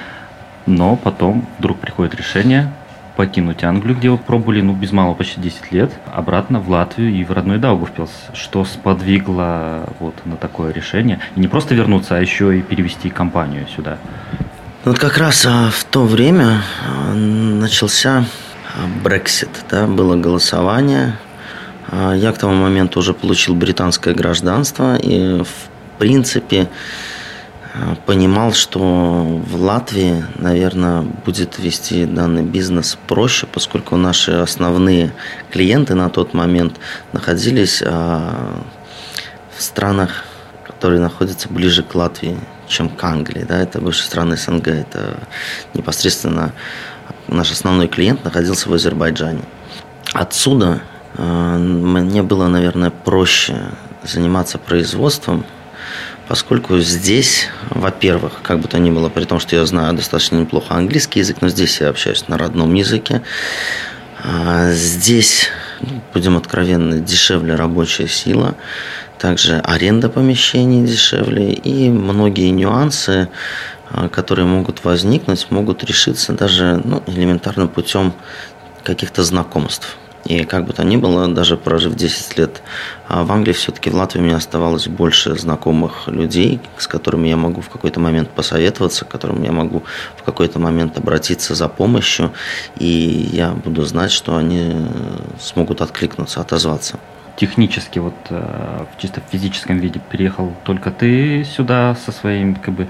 но 0.66 0.94
потом 0.94 1.48
вдруг 1.58 1.78
приходит 1.80 2.14
решение 2.14 2.72
покинуть 3.16 3.64
Англию, 3.64 3.96
где 3.96 4.08
вы 4.08 4.16
пробовали, 4.16 4.62
ну, 4.62 4.72
без 4.72 4.92
малого 4.92 5.14
почти 5.14 5.40
10 5.40 5.72
лет, 5.72 5.92
обратно 6.10 6.58
в 6.60 6.70
Латвию 6.70 7.10
и 7.12 7.22
в 7.22 7.30
родной 7.32 7.58
Даугавпилс. 7.58 8.10
Что 8.32 8.64
сподвигло 8.64 9.92
вот 9.98 10.14
на 10.24 10.36
такое 10.36 10.72
решение? 10.72 11.18
И 11.36 11.40
не 11.40 11.48
просто 11.48 11.74
вернуться, 11.74 12.16
а 12.16 12.20
еще 12.20 12.58
и 12.58 12.62
перевести 12.62 13.10
компанию 13.10 13.66
сюда. 13.76 13.98
Вот 14.82 14.98
как 14.98 15.18
раз 15.18 15.44
а, 15.46 15.68
в 15.70 15.84
то 15.84 16.04
время 16.04 16.62
а, 16.82 17.12
начался 17.12 18.24
Брексит, 19.04 19.50
да, 19.70 19.86
было 19.86 20.16
голосование. 20.16 21.18
А, 21.88 22.14
я 22.14 22.32
к 22.32 22.38
тому 22.38 22.54
моменту 22.54 23.00
уже 23.00 23.12
получил 23.12 23.54
британское 23.54 24.14
гражданство 24.14 24.96
и, 24.96 25.42
в 25.42 25.98
принципе, 25.98 26.66
понимал, 28.06 28.54
что 28.54 28.80
в 28.80 29.60
Латвии, 29.60 30.24
наверное, 30.36 31.02
будет 31.02 31.58
вести 31.58 32.06
данный 32.06 32.42
бизнес 32.42 32.96
проще, 33.06 33.46
поскольку 33.46 33.96
наши 33.96 34.32
основные 34.32 35.12
клиенты 35.50 35.94
на 35.94 36.08
тот 36.08 36.32
момент 36.32 36.80
находились 37.12 37.82
в 37.82 38.62
странах, 39.58 40.24
которые 40.70 41.00
находятся 41.00 41.48
ближе 41.48 41.82
к 41.82 41.94
Латвии, 41.94 42.38
чем 42.68 42.88
к 42.88 43.02
Англии. 43.02 43.44
Да, 43.46 43.58
это 43.58 43.80
бывшие 43.80 44.06
страны 44.06 44.36
СНГ. 44.36 44.68
Это 44.68 45.18
непосредственно 45.74 46.52
наш 47.26 47.50
основной 47.50 47.88
клиент 47.88 48.24
находился 48.24 48.68
в 48.68 48.72
Азербайджане. 48.72 49.42
Отсюда 50.12 50.80
э, 51.16 51.56
мне 51.58 52.22
было, 52.22 52.48
наверное, 52.48 52.90
проще 52.90 53.56
заниматься 54.02 54.58
производством, 54.58 55.44
поскольку 56.28 56.78
здесь, 56.78 57.48
во-первых, 57.70 58.40
как 58.42 58.60
бы 58.60 58.68
то 58.68 58.78
ни 58.78 58.90
было, 58.90 59.08
при 59.08 59.24
том, 59.24 59.40
что 59.40 59.56
я 59.56 59.66
знаю 59.66 59.94
достаточно 59.94 60.36
неплохо 60.36 60.74
английский 60.74 61.20
язык, 61.20 61.38
но 61.40 61.48
здесь 61.48 61.80
я 61.80 61.88
общаюсь 61.88 62.28
на 62.28 62.38
родном 62.38 62.72
языке, 62.74 63.22
а 64.22 64.70
здесь, 64.72 65.48
ну, 65.80 66.02
будем 66.12 66.36
откровенны, 66.36 67.00
дешевле 67.00 67.54
рабочая 67.54 68.08
сила, 68.08 68.54
также 69.20 69.58
аренда 69.58 70.08
помещений 70.08 70.86
дешевле 70.86 71.52
и 71.52 71.90
многие 71.90 72.50
нюансы, 72.50 73.28
а, 73.90 74.08
которые 74.08 74.46
могут 74.46 74.82
возникнуть, 74.82 75.46
могут 75.50 75.84
решиться 75.84 76.32
даже 76.32 76.80
ну, 76.82 77.02
элементарным 77.06 77.68
путем 77.68 78.14
каких-то 78.82 79.22
знакомств. 79.22 79.98
И 80.24 80.44
как 80.44 80.66
бы 80.66 80.72
то 80.72 80.84
ни 80.84 80.96
было, 80.96 81.28
даже 81.28 81.56
прожив 81.56 81.94
10 81.96 82.38
лет 82.38 82.62
а, 83.08 83.22
в 83.24 83.32
Англии, 83.32 83.52
все-таки 83.52 83.90
в 83.90 83.94
Латвии 83.94 84.20
у 84.20 84.24
меня 84.24 84.36
оставалось 84.36 84.88
больше 84.88 85.36
знакомых 85.36 86.08
людей, 86.08 86.58
с 86.78 86.86
которыми 86.86 87.28
я 87.28 87.36
могу 87.36 87.60
в 87.60 87.68
какой-то 87.68 88.00
момент 88.00 88.30
посоветоваться, 88.30 89.04
к 89.04 89.08
которым 89.08 89.42
я 89.42 89.52
могу 89.52 89.82
в 90.16 90.22
какой-то 90.22 90.58
момент 90.58 90.96
обратиться 90.96 91.54
за 91.54 91.68
помощью, 91.68 92.32
и 92.78 93.28
я 93.32 93.50
буду 93.50 93.84
знать, 93.84 94.12
что 94.12 94.36
они 94.36 94.74
смогут 95.38 95.82
откликнуться, 95.82 96.40
отозваться 96.40 96.98
технически, 97.40 97.98
вот 97.98 98.14
э, 98.28 98.84
в 98.92 99.00
чисто 99.00 99.22
физическом 99.30 99.78
виде 99.78 99.98
переехал 100.10 100.52
только 100.62 100.90
ты 100.90 101.42
сюда 101.44 101.94
со 101.94 102.12
своим, 102.12 102.54
как 102.54 102.74
бы, 102.74 102.88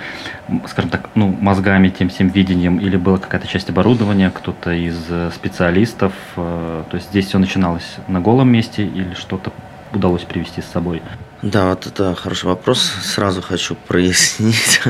скажем 0.67 0.91
так, 0.91 1.09
ну, 1.15 1.29
мозгами, 1.29 1.89
тем 1.89 2.09
всем 2.09 2.29
видением, 2.31 2.79
или 2.81 2.97
была 2.97 3.19
какая-то 3.19 3.47
часть 3.47 3.71
оборудования, 3.71 4.29
кто-то 4.35 4.73
из 4.73 5.07
э, 5.09 5.31
специалистов, 5.33 6.13
э, 6.37 6.83
то 6.91 6.97
есть 6.97 7.11
здесь 7.11 7.27
все 7.27 7.39
начиналось 7.39 7.97
на 8.09 8.21
голом 8.21 8.51
месте 8.51 8.85
или 8.85 9.15
что-то 9.15 9.53
удалось 9.95 10.23
привести 10.23 10.63
с 10.63 10.67
собой? 10.67 11.01
Да, 11.43 11.71
вот 11.71 11.87
это 11.87 12.15
хороший 12.15 12.47
вопрос. 12.47 12.81
Сразу 13.03 13.41
хочу 13.41 13.75
прояснить, 13.75 14.83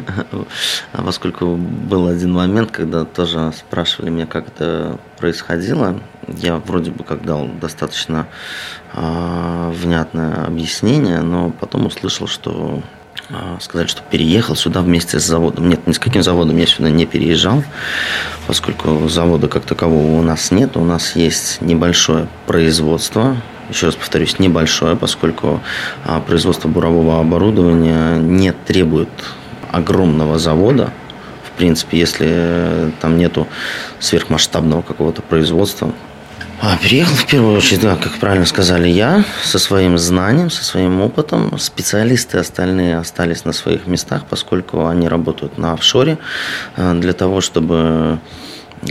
поскольку 0.93 1.55
был 1.57 2.09
один 2.09 2.33
момент, 2.33 2.73
когда 2.73 3.05
тоже 3.05 3.53
спрашивали 3.57 4.11
меня, 4.11 4.27
как 4.27 4.49
это 4.49 4.99
происходило. 5.17 6.01
Я 6.27 6.57
вроде 6.57 6.91
бы 6.91 7.05
как 7.05 7.25
дал 7.25 7.47
достаточно 7.47 8.27
э, 8.95 9.73
внятное 9.77 10.45
объяснение, 10.45 11.21
но 11.21 11.51
потом 11.51 11.87
услышал, 11.87 12.27
что 12.27 12.83
сказали, 13.61 13.87
что 13.87 14.03
переехал 14.03 14.57
сюда 14.57 14.83
вместе 14.83 15.21
с 15.21 15.25
заводом. 15.25 15.69
Нет, 15.69 15.87
ни 15.87 15.93
с 15.93 15.99
каким 15.99 16.23
заводом 16.23 16.57
я 16.57 16.67
сюда 16.67 16.91
не 16.91 17.07
переезжал, 17.07 17.63
поскольку 18.47 19.09
завода 19.09 19.49
как 19.49 19.65
такового 19.65 20.19
у 20.19 20.23
нас 20.23 20.51
нет. 20.51 20.77
У 20.77 20.85
нас 20.85 21.17
есть 21.17 21.61
небольшое 21.61 22.29
производство, 22.47 23.37
еще 23.69 23.87
раз 23.87 23.95
повторюсь, 23.95 24.39
небольшое, 24.39 24.97
поскольку 24.97 25.61
а, 26.05 26.21
производство 26.21 26.69
бурового 26.69 27.21
оборудования 27.21 28.17
не 28.17 28.53
требует 28.53 29.09
огромного 29.71 30.39
завода. 30.39 30.93
В 31.45 31.57
принципе, 31.57 31.99
если 31.99 32.93
там 33.01 33.17
нету 33.19 33.47
сверхмасштабного 34.01 34.83
какого-то 34.83 35.23
производства. 35.23 35.93
А, 36.63 36.77
переехал 36.77 37.15
в 37.15 37.27
первую 37.27 37.57
очередь, 37.57 37.81
да, 37.81 37.97
как 37.97 38.19
правильно 38.19 38.45
сказали, 38.45 38.87
я 38.87 39.25
со 39.43 39.59
своим 39.59 39.97
знанием, 39.97 40.51
со 40.51 40.63
своим 40.63 41.01
опытом. 41.01 41.59
Специалисты 41.59 42.37
остальные 42.37 42.99
остались 42.99 43.47
на 43.47 43.55
своих 43.55 43.87
местах, 43.87 44.25
поскольку 44.29 44.87
они 44.87 45.09
работают 45.09 45.57
на 45.57 45.73
офшоре. 45.73 46.19
А, 46.77 46.93
для 46.93 47.15
того, 47.15 47.41
чтобы 47.41 48.19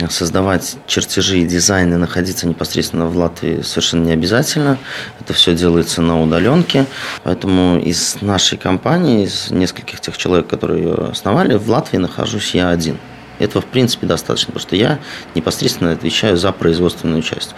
создавать 0.10 0.77
чертежи 0.88 1.39
и 1.39 1.45
дизайны, 1.45 1.97
находиться 1.97 2.47
непосредственно 2.47 3.05
в 3.05 3.15
Латвии 3.15 3.62
совершенно 3.62 4.05
не 4.05 4.13
обязательно. 4.13 4.79
Это 5.19 5.34
все 5.34 5.55
делается 5.55 6.01
на 6.01 6.19
удаленке. 6.21 6.86
Поэтому 7.23 7.79
из 7.79 8.17
нашей 8.21 8.58
компании, 8.58 9.25
из 9.25 9.51
нескольких 9.51 9.99
тех 9.99 10.17
человек, 10.17 10.47
которые 10.47 10.84
ее 10.84 10.93
основали, 11.12 11.55
в 11.55 11.69
Латвии 11.69 11.97
нахожусь 11.97 12.55
я 12.55 12.69
один. 12.69 12.97
Этого, 13.39 13.62
в 13.62 13.65
принципе, 13.65 14.06
достаточно, 14.06 14.54
потому 14.54 14.67
что 14.67 14.75
я 14.75 14.99
непосредственно 15.36 15.91
отвечаю 15.91 16.38
за 16.38 16.52
производственную 16.52 17.21
часть. 17.21 17.56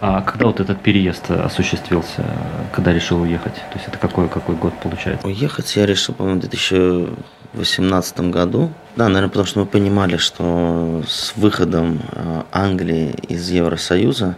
А 0.00 0.20
когда 0.20 0.46
вот 0.46 0.60
этот 0.60 0.82
переезд 0.82 1.30
осуществился, 1.30 2.24
когда 2.72 2.92
решил 2.92 3.22
уехать? 3.22 3.54
То 3.54 3.74
есть 3.74 3.88
это 3.88 3.96
какой, 3.96 4.28
какой 4.28 4.54
год 4.54 4.74
получается? 4.82 5.26
Уехать 5.26 5.74
я 5.76 5.86
решил, 5.86 6.14
по-моему, 6.14 6.40
в 6.40 6.42
2018 6.42 8.20
году. 8.30 8.70
Да, 8.96 9.08
наверное, 9.08 9.28
потому 9.28 9.46
что 9.46 9.60
мы 9.60 9.66
понимали, 9.66 10.16
что 10.16 11.02
с 11.08 11.32
выходом 11.36 12.02
э, 12.12 12.42
Англии 12.52 13.14
из 13.28 13.48
Евросоюза 13.48 14.36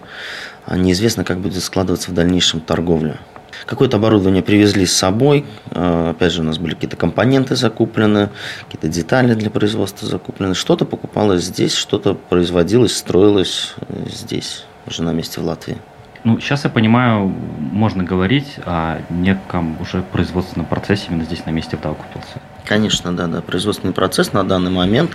а, 0.66 0.76
неизвестно, 0.76 1.24
как 1.24 1.38
будет 1.38 1.62
складываться 1.62 2.10
в 2.10 2.14
дальнейшем 2.14 2.60
торговля. 2.60 3.18
Какое-то 3.64 3.96
оборудование 3.96 4.42
привезли 4.42 4.86
с 4.86 4.92
собой. 4.96 5.46
Э, 5.70 6.10
опять 6.10 6.32
же, 6.32 6.42
у 6.42 6.44
нас 6.44 6.58
были 6.58 6.74
какие-то 6.74 6.96
компоненты 6.96 7.56
закуплены, 7.56 8.30
какие-то 8.64 8.88
детали 8.88 9.34
для 9.34 9.50
производства 9.50 10.06
закуплены. 10.06 10.54
Что-то 10.54 10.84
покупалось 10.84 11.44
здесь, 11.44 11.74
что-то 11.74 12.14
производилось, 12.14 12.96
строилось 12.96 13.74
э, 13.88 14.06
здесь 14.08 14.64
уже 14.86 15.02
на 15.02 15.12
месте 15.12 15.40
в 15.40 15.44
Латвии. 15.44 15.78
Ну, 16.26 16.40
сейчас 16.40 16.64
я 16.64 16.70
понимаю, 16.70 17.32
можно 17.58 18.02
говорить 18.02 18.58
о 18.64 18.98
неком 19.10 19.80
уже 19.80 20.02
производственном 20.02 20.66
процессе 20.66 21.06
именно 21.08 21.24
здесь 21.24 21.46
на 21.46 21.50
месте 21.50 21.76
в 21.76 21.80
Даугавпилсе. 21.80 22.40
Конечно, 22.64 23.16
да, 23.16 23.28
да. 23.28 23.42
Производственный 23.42 23.92
процесс 23.92 24.32
на 24.32 24.42
данный 24.42 24.72
момент 24.72 25.12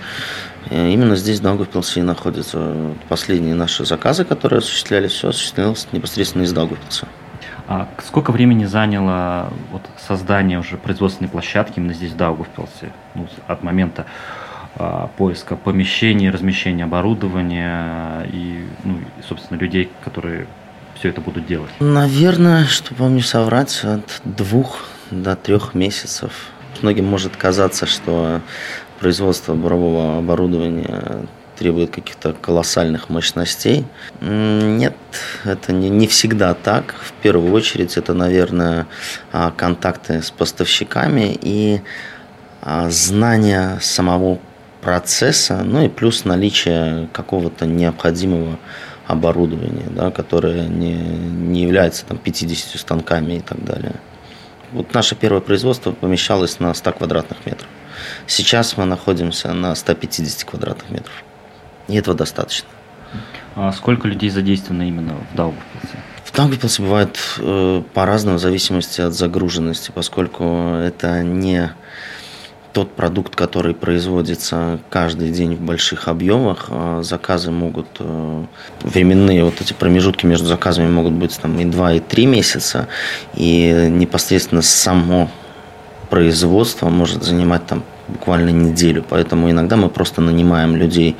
э, 0.70 0.88
именно 0.88 1.16
здесь, 1.16 1.40
в 1.40 1.42
Даугавпилсе, 1.42 2.00
и 2.00 2.02
находятся 2.02 2.94
последние 3.10 3.54
наши 3.54 3.84
заказы, 3.84 4.24
которые 4.24 4.60
осуществляли, 4.60 5.08
все 5.08 5.28
осуществлялось 5.28 5.86
непосредственно 5.92 6.44
из 6.44 6.52
Даугавпилса. 6.54 7.06
А 7.68 7.88
сколько 8.04 8.32
времени 8.32 8.64
заняло 8.64 9.52
вот 9.70 9.82
создание 9.98 10.58
уже 10.58 10.76
производственной 10.76 11.28
площадки 11.28 11.78
именно 11.78 11.94
здесь, 11.94 12.12
в 12.12 12.16
Даугавпилсе, 12.16 12.92
ну, 13.14 13.28
от 13.46 13.62
момента 13.62 14.06
а, 14.76 15.10
поиска 15.16 15.56
помещений, 15.56 16.30
размещения 16.30 16.84
оборудования 16.84 18.26
и, 18.32 18.66
ну, 18.84 18.98
собственно, 19.26 19.58
людей, 19.58 19.90
которые 20.02 20.46
все 20.94 21.08
это 21.08 21.20
будут 21.20 21.46
делать? 21.46 21.70
Наверное, 21.80 22.66
чтобы 22.66 23.04
вам 23.04 23.14
не 23.14 23.22
соврать, 23.22 23.82
от 23.84 24.20
двух 24.24 24.78
до 25.10 25.36
трех 25.36 25.74
месяцев. 25.74 26.32
Многим 26.80 27.04
может 27.06 27.36
казаться, 27.36 27.86
что 27.86 28.40
производство 28.98 29.54
бурового 29.54 30.18
оборудования 30.18 31.26
требует 31.56 31.90
каких-то 31.90 32.32
колоссальных 32.32 33.08
мощностей. 33.08 33.84
Нет, 34.20 34.96
это 35.44 35.72
не, 35.72 35.88
не 35.88 36.06
всегда 36.06 36.54
так. 36.54 36.94
В 36.94 37.12
первую 37.22 37.52
очередь 37.52 37.96
это, 37.96 38.14
наверное, 38.14 38.86
а, 39.32 39.50
контакты 39.50 40.22
с 40.22 40.30
поставщиками 40.30 41.36
и 41.40 41.80
а, 42.60 42.90
знание 42.90 43.78
самого 43.80 44.38
процесса, 44.80 45.62
ну 45.64 45.84
и 45.84 45.88
плюс 45.88 46.24
наличие 46.24 47.08
какого-то 47.12 47.66
необходимого 47.66 48.58
оборудования, 49.06 49.86
да, 49.90 50.10
которое 50.10 50.66
не, 50.66 50.94
не 50.94 51.62
является 51.62 52.04
там, 52.04 52.18
50 52.18 52.80
станками 52.80 53.34
и 53.34 53.40
так 53.40 53.64
далее. 53.64 53.94
Вот 54.72 54.94
наше 54.94 55.14
первое 55.14 55.40
производство 55.40 55.92
помещалось 55.92 56.58
на 56.58 56.72
100 56.72 56.92
квадратных 56.92 57.44
метров. 57.46 57.68
Сейчас 58.26 58.76
мы 58.76 58.84
находимся 58.84 59.52
на 59.52 59.74
150 59.74 60.44
квадратных 60.44 60.90
метров. 60.90 61.12
И 61.88 61.94
этого 61.94 62.16
достаточно. 62.16 62.68
А 63.54 63.72
сколько 63.72 64.08
людей 64.08 64.30
задействовано 64.30 64.88
именно 64.88 65.14
в 65.32 65.36
Даугавпилсе? 65.36 65.98
В 66.24 66.34
Даугавпилсе 66.34 66.82
бывает 66.82 67.18
э, 67.38 67.82
по-разному, 67.92 68.38
в 68.38 68.40
зависимости 68.40 69.00
от 69.00 69.12
загруженности, 69.12 69.90
поскольку 69.94 70.44
это 70.76 71.22
не 71.22 71.72
тот 72.72 72.94
продукт, 72.94 73.36
который 73.36 73.74
производится 73.74 74.80
каждый 74.88 75.30
день 75.30 75.56
в 75.56 75.60
больших 75.60 76.08
объемах, 76.08 76.66
а 76.68 77.02
заказы 77.02 77.50
могут, 77.50 77.88
э, 77.98 78.44
временные 78.80 79.44
вот 79.44 79.60
эти 79.60 79.74
промежутки 79.74 80.24
между 80.24 80.46
заказами 80.46 80.88
могут 80.88 81.12
быть 81.12 81.38
там 81.38 81.58
и 81.58 81.64
2, 81.64 81.94
и 81.94 82.00
3 82.00 82.26
месяца, 82.26 82.88
и 83.34 83.88
непосредственно 83.90 84.62
само 84.62 85.30
производство 86.08 86.88
может 86.88 87.22
занимать 87.22 87.66
там 87.66 87.82
буквально 88.08 88.50
неделю, 88.50 89.04
поэтому 89.08 89.50
иногда 89.50 89.76
мы 89.76 89.88
просто 89.88 90.20
нанимаем 90.20 90.76
людей 90.76 91.16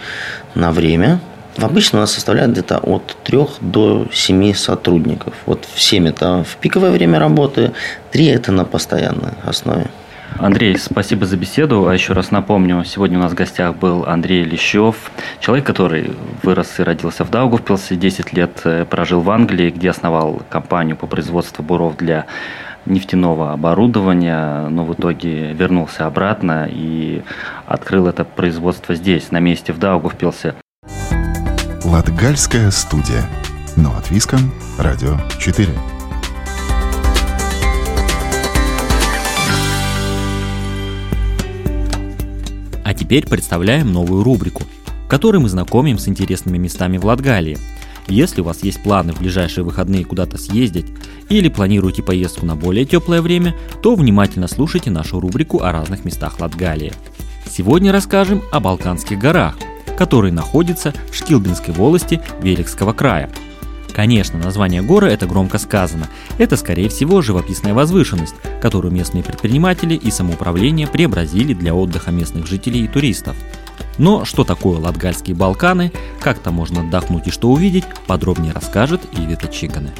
на 0.55 0.73
время, 0.73 1.21
Обычно 1.59 1.99
у 1.99 2.01
нас 2.01 2.13
составляет 2.13 2.53
где-то 2.53 2.79
от 2.79 3.15
3 3.25 3.39
до 3.61 4.07
7 4.11 4.55
сотрудников. 4.55 5.35
Вот 5.45 5.67
в 5.71 5.81
7 5.81 6.09
это 6.09 6.45
в 6.45 6.57
пиковое 6.57 6.91
время 6.91 7.19
работы, 7.19 7.73
3 8.11 8.27
это 8.27 8.53
на 8.53 8.65
постоянной 8.65 9.33
основе. 9.45 9.91
Андрей, 10.39 10.79
спасибо 10.79 11.27
за 11.27 11.37
беседу. 11.37 11.87
А 11.89 11.95
еще 11.95 12.15
раз 12.15 12.31
напомню, 12.31 12.85
сегодня 12.85 13.19
у 13.19 13.21
нас 13.21 13.33
в 13.33 13.35
гостях 13.35 13.77
был 13.77 14.05
Андрей 14.07 14.45
Лещев, 14.45 15.11
человек, 15.41 15.67
который 15.67 16.13
вырос 16.43 16.81
и 16.81 16.83
родился 16.83 17.25
в 17.25 17.31
Даугавпилсе, 17.31 17.97
10 17.97 18.33
лет 18.33 18.61
э, 18.65 18.87
прожил 18.87 19.21
в 19.21 19.31
Англии, 19.31 19.71
где 19.71 19.91
основал 19.91 20.43
компанию 20.49 20.97
по 20.97 21.07
производству 21.07 21.63
буров 21.63 21.97
для 21.99 22.25
нефтяного 22.87 23.53
оборудования, 23.53 24.69
но 24.69 24.85
в 24.85 24.95
итоге 24.95 25.53
вернулся 25.53 26.07
обратно 26.07 26.69
и 26.71 27.23
открыл 27.67 28.07
это 28.07 28.25
производство 28.25 28.95
здесь, 28.95 29.31
на 29.31 29.41
месте 29.41 29.73
в 29.73 29.79
Даугавпилсе. 29.79 30.55
Латгальская 31.85 32.71
студия. 32.71 33.25
Но 33.77 33.97
от 33.97 34.11
Виском. 34.11 34.53
Радио 34.79 35.17
4. 35.39 35.69
А 42.85 42.95
теперь 42.95 43.27
представляем 43.27 43.93
новую 43.93 44.23
рубрику, 44.23 44.65
в 45.07 45.09
которой 45.09 45.39
мы 45.39 45.49
знакомим 45.49 45.99
с 45.99 46.09
интересными 46.09 46.59
местами 46.59 46.99
в 46.99 47.07
Латгалии. 47.07 47.59
Если 48.09 48.41
у 48.41 48.45
вас 48.45 48.63
есть 48.63 48.83
планы 48.83 49.13
в 49.13 49.21
ближайшие 49.21 49.65
выходные 49.65 50.05
куда-то 50.05 50.39
съездить 50.39 50.87
или 51.29 51.49
планируете 51.49 52.03
поездку 52.03 52.47
на 52.47 52.57
более 52.57 52.85
теплое 52.85 53.23
время, 53.23 53.55
то 53.83 53.95
внимательно 53.95 54.49
слушайте 54.49 54.91
нашу 54.91 55.21
рубрику 55.21 55.63
о 55.63 55.73
разных 55.73 56.05
местах 56.05 56.41
Латгалии. 56.41 56.93
Сегодня 57.49 57.93
расскажем 57.93 58.43
о 58.51 58.61
Балканских 58.61 59.19
горах, 59.19 59.57
которые 59.97 60.33
находятся 60.33 60.93
в 61.11 61.17
Шкилбинской 61.17 61.75
волости 61.75 62.21
Великского 62.43 62.93
края– 62.93 63.31
Конечно, 63.93 64.39
название 64.39 64.83
горы 64.83 65.09
это 65.09 65.27
громко 65.27 65.59
сказано. 65.59 66.09
Это, 66.39 66.57
скорее 66.57 66.89
всего, 66.89 67.21
живописная 67.21 67.75
возвышенность, 67.75 68.35
которую 68.61 68.93
местные 68.93 69.23
предприниматели 69.23 69.95
и 69.95 70.11
самоуправление 70.11 70.87
преобразили 70.87 71.53
для 71.53 71.75
отдыха 71.75 72.11
местных 72.11 72.47
жителей 72.47 72.85
и 72.85 72.89
туристов. 72.89 73.37
Но 73.99 74.25
что 74.25 74.45
такое 74.45 74.79
Латгальские 74.79 75.37
Балканы, 75.37 75.93
как 76.21 76.39
там 76.39 76.55
можно 76.55 76.81
отдохнуть 76.81 77.29
и 77.29 77.31
что 77.31 77.49
увидеть, 77.49 77.85
подробнее 78.07 78.53
расскажет 78.53 79.01
Ивита 79.13 79.49
Чиганы. 79.49 79.91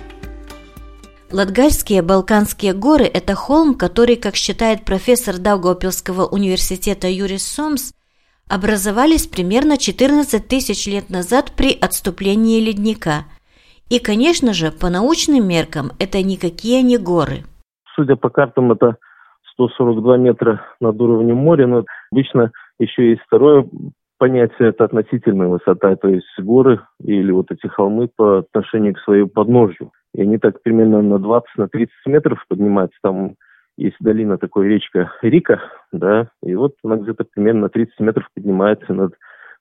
Латгальские 1.31 2.03
Балканские 2.03 2.75
горы– 2.75 3.05
это 3.13 3.35
холм, 3.35 3.75
который, 3.75 4.17
как 4.17 4.37
считает 4.37 4.85
профессор 4.85 5.39
Даугавпилского 5.39 6.27
университета 6.27 7.09
Юрис 7.09 7.47
Сомс, 7.47 7.93
образовались 8.49 9.27
примерно 9.27 9.79
14 9.79 10.47
тысяч 10.47 10.87
лет 10.87 11.09
назад 11.09 11.53
при 11.57 11.73
отступлении 11.73 12.61
ледника– 12.61 13.25
и, 13.93 13.99
конечно 13.99 14.55
же, 14.55 14.71
по 14.71 14.89
научным 14.89 15.47
меркам 15.47 15.91
это 15.99 16.23
никакие 16.23 16.83
не 16.83 16.97
горы. 16.97 17.45
Судя 17.95 18.17
по 18.17 18.31
картам, 18.31 18.73
это 18.73 18.97
142 19.53 20.17
метра 20.17 20.63
над 20.81 20.99
уровнем 20.99 21.37
моря, 21.37 21.67
но 21.67 21.85
обычно 22.11 22.53
еще 22.79 23.11
есть 23.11 23.23
второе 23.23 23.67
понятие, 24.19 24.69
это 24.69 24.85
относительная 24.85 25.49
высота, 25.49 25.97
то 25.97 26.09
есть 26.09 26.29
горы 26.39 26.81
или 27.03 27.33
вот 27.33 27.51
эти 27.51 27.67
холмы 27.67 28.09
по 28.15 28.39
отношению 28.39 28.95
к 28.95 29.01
своему 29.01 29.29
подножью. 29.29 29.91
И 30.15 30.23
они 30.23 30.39
так 30.39 30.63
примерно 30.63 31.03
на 31.03 31.15
20-30 31.15 31.89
на 32.07 32.11
метров 32.11 32.45
поднимаются. 32.49 32.97
Там 33.03 33.35
есть 33.77 33.97
долина 34.01 34.39
такой 34.39 34.69
речка 34.69 35.11
Рика, 35.23 35.61
да, 35.91 36.29
и 36.43 36.55
вот 36.55 36.75
она 36.85 36.97
где-то 36.97 37.25
примерно 37.25 37.63
на 37.63 37.69
30 37.69 37.99
метров 38.01 38.29
поднимается 38.35 38.93
над 38.93 39.15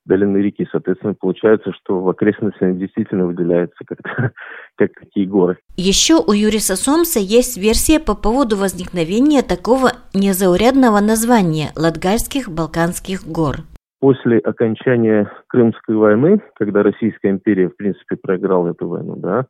долины 0.05 0.37
реки. 0.37 0.67
Соответственно, 0.71 1.13
получается, 1.13 1.71
что 1.73 1.99
в 2.01 2.09
окрестностях 2.09 2.77
действительно 2.77 3.27
выделяется 3.27 3.77
как, 3.85 4.33
как 4.75 4.91
какие 4.93 5.25
горы. 5.25 5.57
Еще 5.77 6.15
у 6.15 6.31
Юриса 6.31 6.75
Сомса 6.75 7.19
есть 7.19 7.57
версия 7.57 7.99
по 7.99 8.15
поводу 8.15 8.57
возникновения 8.57 9.41
такого 9.41 9.91
незаурядного 10.13 10.99
названия– 10.99 11.71
Латгальских 11.75 12.49
Балканских 12.49 13.25
гор. 13.25 13.57
После 13.99 14.39
окончания 14.39 15.31
Крымской 15.47 15.95
войны, 15.95 16.41
когда 16.55 16.81
Российская 16.81 17.29
империя, 17.29 17.69
в 17.69 17.77
принципе, 17.77 18.15
проиграла 18.15 18.69
эту 18.69 18.87
войну, 18.87 19.15
да, 19.15 19.45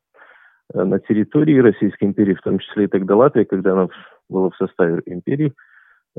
на 0.73 0.99
территории 0.99 1.59
Российской 1.59 2.05
империи, 2.05 2.33
в 2.33 2.41
том 2.41 2.59
числе 2.59 2.85
и 2.85 2.87
тогда 2.87 3.15
Латвия, 3.15 3.45
когда 3.45 3.73
она 3.73 3.87
была 4.29 4.49
в 4.49 4.55
составе 4.55 5.01
империи, 5.05 5.53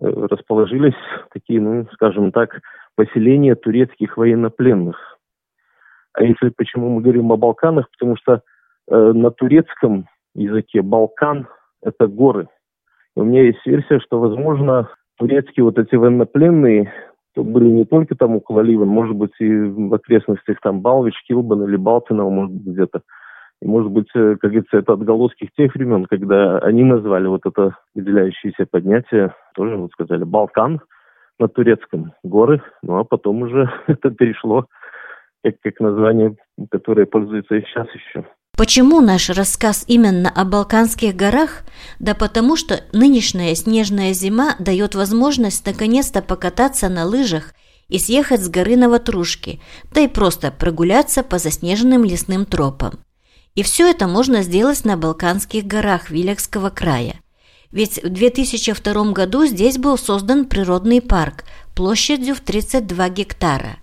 э, 0.00 0.06
расположились 0.06 0.94
такие, 1.32 1.60
ну, 1.60 1.86
скажем 1.92 2.32
так, 2.32 2.60
поселения 2.96 3.54
турецких 3.54 4.16
военнопленных. 4.16 5.18
А 6.14 6.24
если 6.24 6.50
почему 6.50 6.90
мы 6.90 7.02
говорим 7.02 7.32
о 7.32 7.36
Балканах, 7.36 7.90
потому 7.90 8.16
что 8.16 8.42
э, 8.88 8.94
на 8.94 9.30
турецком 9.30 10.06
языке 10.34 10.82
Балкан– 10.82 11.48
это 11.82 12.06
горы. 12.06 12.48
И 13.16 13.20
у 13.20 13.24
меня 13.24 13.42
есть 13.42 13.64
версия, 13.66 14.00
что, 14.00 14.20
возможно, 14.20 14.90
турецкие 15.18 15.64
вот 15.64 15.78
эти 15.78 15.94
военнопленные 15.94 16.92
то 17.34 17.42
были 17.42 17.64
не 17.64 17.84
только 17.84 18.14
там 18.14 18.36
около 18.36 18.60
Ливан, 18.60 18.88
может 18.88 19.16
быть, 19.16 19.32
и 19.38 19.48
в 19.48 19.94
окрестностях 19.94 20.58
там 20.60 20.80
Балвич, 20.80 21.14
Килбан 21.26 21.64
или 21.64 21.76
Балтинова, 21.76 22.28
может 22.28 22.52
быть, 22.52 22.74
где-то. 22.74 23.02
И, 23.62 23.66
может 23.66 23.90
быть, 23.90 24.08
э, 24.14 24.36
как 24.40 24.50
говорится, 24.50 24.78
это 24.78 24.92
отголоски 24.92 25.48
тех 25.56 25.74
времен, 25.74 26.04
когда 26.06 26.58
они 26.58 26.84
назвали 26.84 27.28
вот 27.28 27.46
это 27.46 27.76
выделяющееся 27.94 28.66
поднятие, 28.70 29.34
тоже 29.54 29.76
вот 29.76 29.92
сказали, 29.92 30.24
Балкан 30.24 30.80
на 31.42 31.48
турецком, 31.48 32.14
горы, 32.22 32.62
ну 32.82 32.98
а 32.98 33.04
потом 33.04 33.42
уже 33.42 33.70
это 33.88 34.10
перешло 34.10 34.66
как, 35.42 35.54
как 35.60 35.80
название, 35.80 36.36
которое 36.70 37.04
пользуется 37.04 37.56
и 37.56 37.62
сейчас 37.62 37.88
еще. 37.94 38.24
Почему 38.56 39.00
наш 39.00 39.30
рассказ 39.30 39.84
именно 39.88 40.30
о 40.30 40.44
Балканских 40.44 41.16
горах? 41.16 41.62
Да 41.98 42.14
потому 42.14 42.56
что 42.56 42.80
нынешняя 42.92 43.54
снежная 43.54 44.12
зима 44.12 44.54
дает 44.58 44.94
возможность 44.94 45.66
наконец-то 45.66 46.22
покататься 46.22 46.88
на 46.88 47.04
лыжах 47.04 47.54
и 47.88 47.98
съехать 47.98 48.40
с 48.40 48.48
горы 48.48 48.76
на 48.76 48.88
ватрушки, 48.88 49.60
да 49.92 50.02
и 50.02 50.08
просто 50.08 50.52
прогуляться 50.52 51.22
по 51.24 51.38
заснеженным 51.38 52.04
лесным 52.04 52.44
тропам. 52.44 53.00
И 53.54 53.62
все 53.62 53.90
это 53.90 54.06
можно 54.06 54.42
сделать 54.42 54.84
на 54.84 54.96
Балканских 54.96 55.64
горах 55.64 56.10
Вилекского 56.10 56.70
края. 56.70 57.21
Ведь 57.72 58.02
в 58.02 58.10
2002 58.10 59.12
году 59.12 59.46
здесь 59.46 59.78
был 59.78 59.96
создан 59.96 60.44
природный 60.44 61.00
парк 61.00 61.44
площадью 61.74 62.34
в 62.34 62.40
32 62.40 63.08
гектара. 63.08 63.78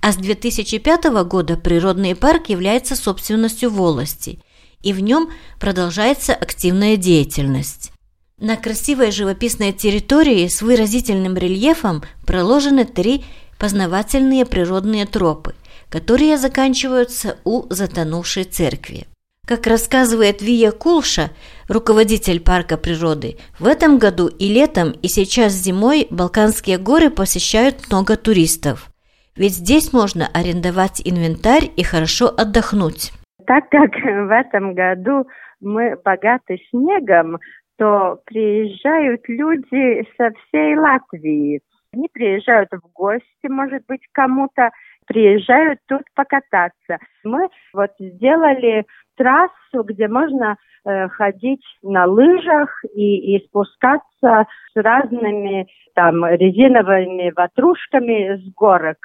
А 0.00 0.12
с 0.12 0.16
2005 0.16 1.04
года 1.24 1.56
природный 1.56 2.14
парк 2.14 2.48
является 2.48 2.96
собственностью 2.96 3.70
волости, 3.70 4.40
и 4.80 4.92
в 4.92 5.00
нем 5.00 5.30
продолжается 5.60 6.34
активная 6.34 6.96
деятельность. 6.96 7.92
На 8.38 8.56
красивой 8.56 9.12
живописной 9.12 9.72
территории 9.72 10.48
с 10.48 10.62
выразительным 10.62 11.36
рельефом 11.36 12.02
проложены 12.26 12.84
три 12.84 13.24
познавательные 13.58 14.44
природные 14.44 15.06
тропы, 15.06 15.54
которые 15.88 16.36
заканчиваются 16.36 17.36
у 17.44 17.72
затонувшей 17.72 18.44
церкви. 18.44 19.06
Как 19.46 19.66
рассказывает 19.66 20.40
Вия 20.40 20.70
Кулша, 20.70 21.30
руководитель 21.68 22.40
парка 22.40 22.76
природы, 22.76 23.36
в 23.58 23.66
этом 23.66 23.98
году 23.98 24.28
и 24.28 24.48
летом, 24.48 24.92
и 25.02 25.08
сейчас 25.08 25.52
зимой 25.52 26.06
Балканские 26.10 26.78
горы 26.78 27.10
посещают 27.10 27.88
много 27.88 28.16
туристов– 28.16 28.88
ведь 29.36 29.52
здесь 29.52 29.92
можно 29.92 30.26
арендовать 30.32 31.00
инвентарь 31.04 31.70
и 31.76 31.82
хорошо 31.82 32.26
отдохнуть. 32.28 33.12
Так 33.46 33.68
как 33.70 33.90
в 33.92 34.30
этом 34.30 34.74
году 34.74 35.26
мы 35.60 35.96
богаты 36.04 36.58
снегом, 36.70 37.38
то 37.78 38.20
приезжают 38.26 39.22
люди 39.28 40.06
со 40.16 40.30
всей 40.32 40.76
Латвии. 40.76 41.60
Они 41.94 42.08
приезжают 42.12 42.68
в 42.72 42.92
гости, 42.92 43.48
может 43.48 43.84
быть, 43.86 44.02
кому-то, 44.12 44.70
приезжают 45.06 45.80
тут 45.88 46.02
покататься. 46.14 46.98
Мы 47.24 47.48
вот 47.72 47.90
сделали 47.98 48.84
трассу, 49.16 49.82
где 49.84 50.08
можно 50.08 50.56
э, 50.84 51.08
ходить 51.08 51.64
на 51.82 52.06
лыжах 52.06 52.84
и, 52.94 53.36
и 53.36 53.46
спускаться 53.46 54.46
с 54.72 54.76
разными 54.76 55.66
там 55.94 56.24
резиновыми 56.26 57.32
ватрушками 57.34 58.36
с 58.36 58.54
горок. 58.54 58.98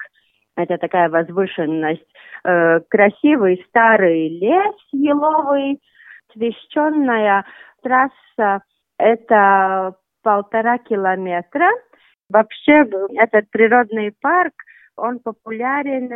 Это 0.56 0.78
такая 0.78 1.10
возвышенность. 1.10 2.08
Э, 2.44 2.80
красивый 2.90 3.64
старый 3.70 4.30
лес 4.30 4.76
еловый, 4.92 5.80
священная 6.34 7.46
трасса. 7.84 8.64
Это 8.98 9.96
полтора 10.24 10.80
километра. 10.80 11.70
Вообще 12.30 12.86
этот 13.18 13.50
природный 13.52 14.12
парк 14.22 14.54
он 14.98 15.20
популярен 15.20 16.10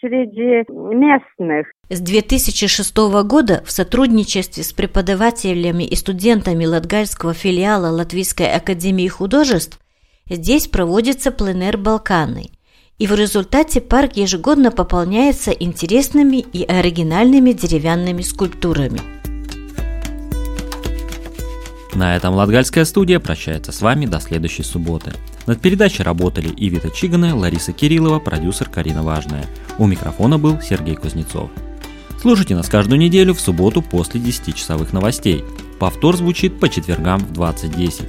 среди 0.00 0.64
местных. 0.70 1.66
С 1.88 2.00
2006 2.00 2.96
года 3.24 3.62
в 3.64 3.70
сотрудничестве 3.70 4.62
с 4.62 4.72
преподавателями 4.72 5.84
и 5.84 5.96
студентами 5.96 6.66
Латгальского 6.66 7.34
филиала 7.34 7.88
Латвийской 7.88 8.52
академии 8.52 9.08
художеств 9.08 9.80
здесь 10.28 10.68
проводится 10.68 11.32
пленэр 11.32 11.78
«Балканы» 11.78 12.50
и 12.98 13.06
в 13.06 13.14
результате 13.14 13.80
парк 13.80 14.16
ежегодно 14.16 14.70
пополняется 14.70 15.52
интересными 15.52 16.38
и 16.38 16.64
оригинальными 16.64 17.52
деревянными 17.52 18.22
скульптурами. 18.22 19.00
На 21.98 22.14
этом 22.14 22.34
Латгальская 22.34 22.84
студия 22.84 23.18
прощается 23.18 23.72
с 23.72 23.82
вами 23.82 24.06
до 24.06 24.20
следующей 24.20 24.62
субботы. 24.62 25.12
Над 25.48 25.60
передачей 25.60 26.04
работали 26.04 26.54
Ивита 26.56 26.90
Чигана, 26.90 27.34
Лариса 27.34 27.72
Кириллова, 27.72 28.20
продюсер 28.20 28.68
Карина 28.70 29.02
Важная. 29.02 29.46
У 29.78 29.86
микрофона 29.88 30.38
был 30.38 30.60
Сергей 30.60 30.94
Кузнецов. 30.94 31.50
Слушайте 32.20 32.54
нас 32.54 32.68
каждую 32.68 33.00
неделю 33.00 33.34
в 33.34 33.40
субботу 33.40 33.82
после 33.82 34.20
10-часовых 34.20 34.92
новостей. 34.92 35.44
Повтор 35.80 36.16
звучит 36.16 36.60
по 36.60 36.68
четвергам 36.68 37.18
в 37.18 37.32
20.10. 37.32 38.06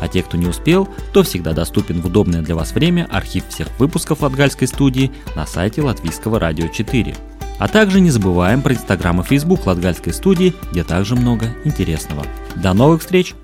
А 0.00 0.08
те, 0.08 0.22
кто 0.22 0.38
не 0.38 0.46
успел, 0.46 0.88
то 1.12 1.22
всегда 1.22 1.52
доступен 1.52 2.00
в 2.00 2.06
удобное 2.06 2.40
для 2.40 2.54
вас 2.54 2.72
время 2.72 3.06
архив 3.10 3.46
всех 3.48 3.68
выпусков 3.78 4.22
Латгальской 4.22 4.66
студии 4.66 5.12
на 5.34 5.44
сайте 5.46 5.82
Латвийского 5.82 6.40
радио 6.40 6.68
4. 6.68 7.14
А 7.58 7.68
также 7.68 8.00
не 8.00 8.10
забываем 8.10 8.62
про 8.62 8.74
Инстаграм 8.74 9.20
и 9.20 9.24
Фейсбук 9.24 9.66
Латгальской 9.66 10.12
студии, 10.12 10.54
где 10.70 10.84
также 10.84 11.14
много 11.14 11.46
интересного. 11.64 12.24
До 12.56 12.74
новых 12.74 13.00
встреч! 13.00 13.34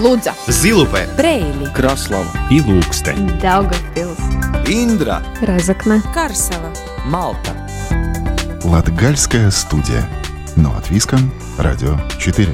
Лудза, 0.00 0.32
Зилупе, 0.46 1.08
Брейли, 1.16 1.68
Краслава 1.74 2.30
и 2.50 2.60
Лукстē. 2.60 3.14
Daugavpils, 3.40 4.68
Индра, 4.68 5.22
Разокна, 5.42 6.00
Карсела, 6.14 6.72
Малта. 7.06 7.50
Латгальская 8.62 9.50
студия. 9.50 10.08
Но 10.54 10.70
от 10.76 10.88
Виском, 10.90 11.32
Радио 11.58 11.98
4. 12.20 12.48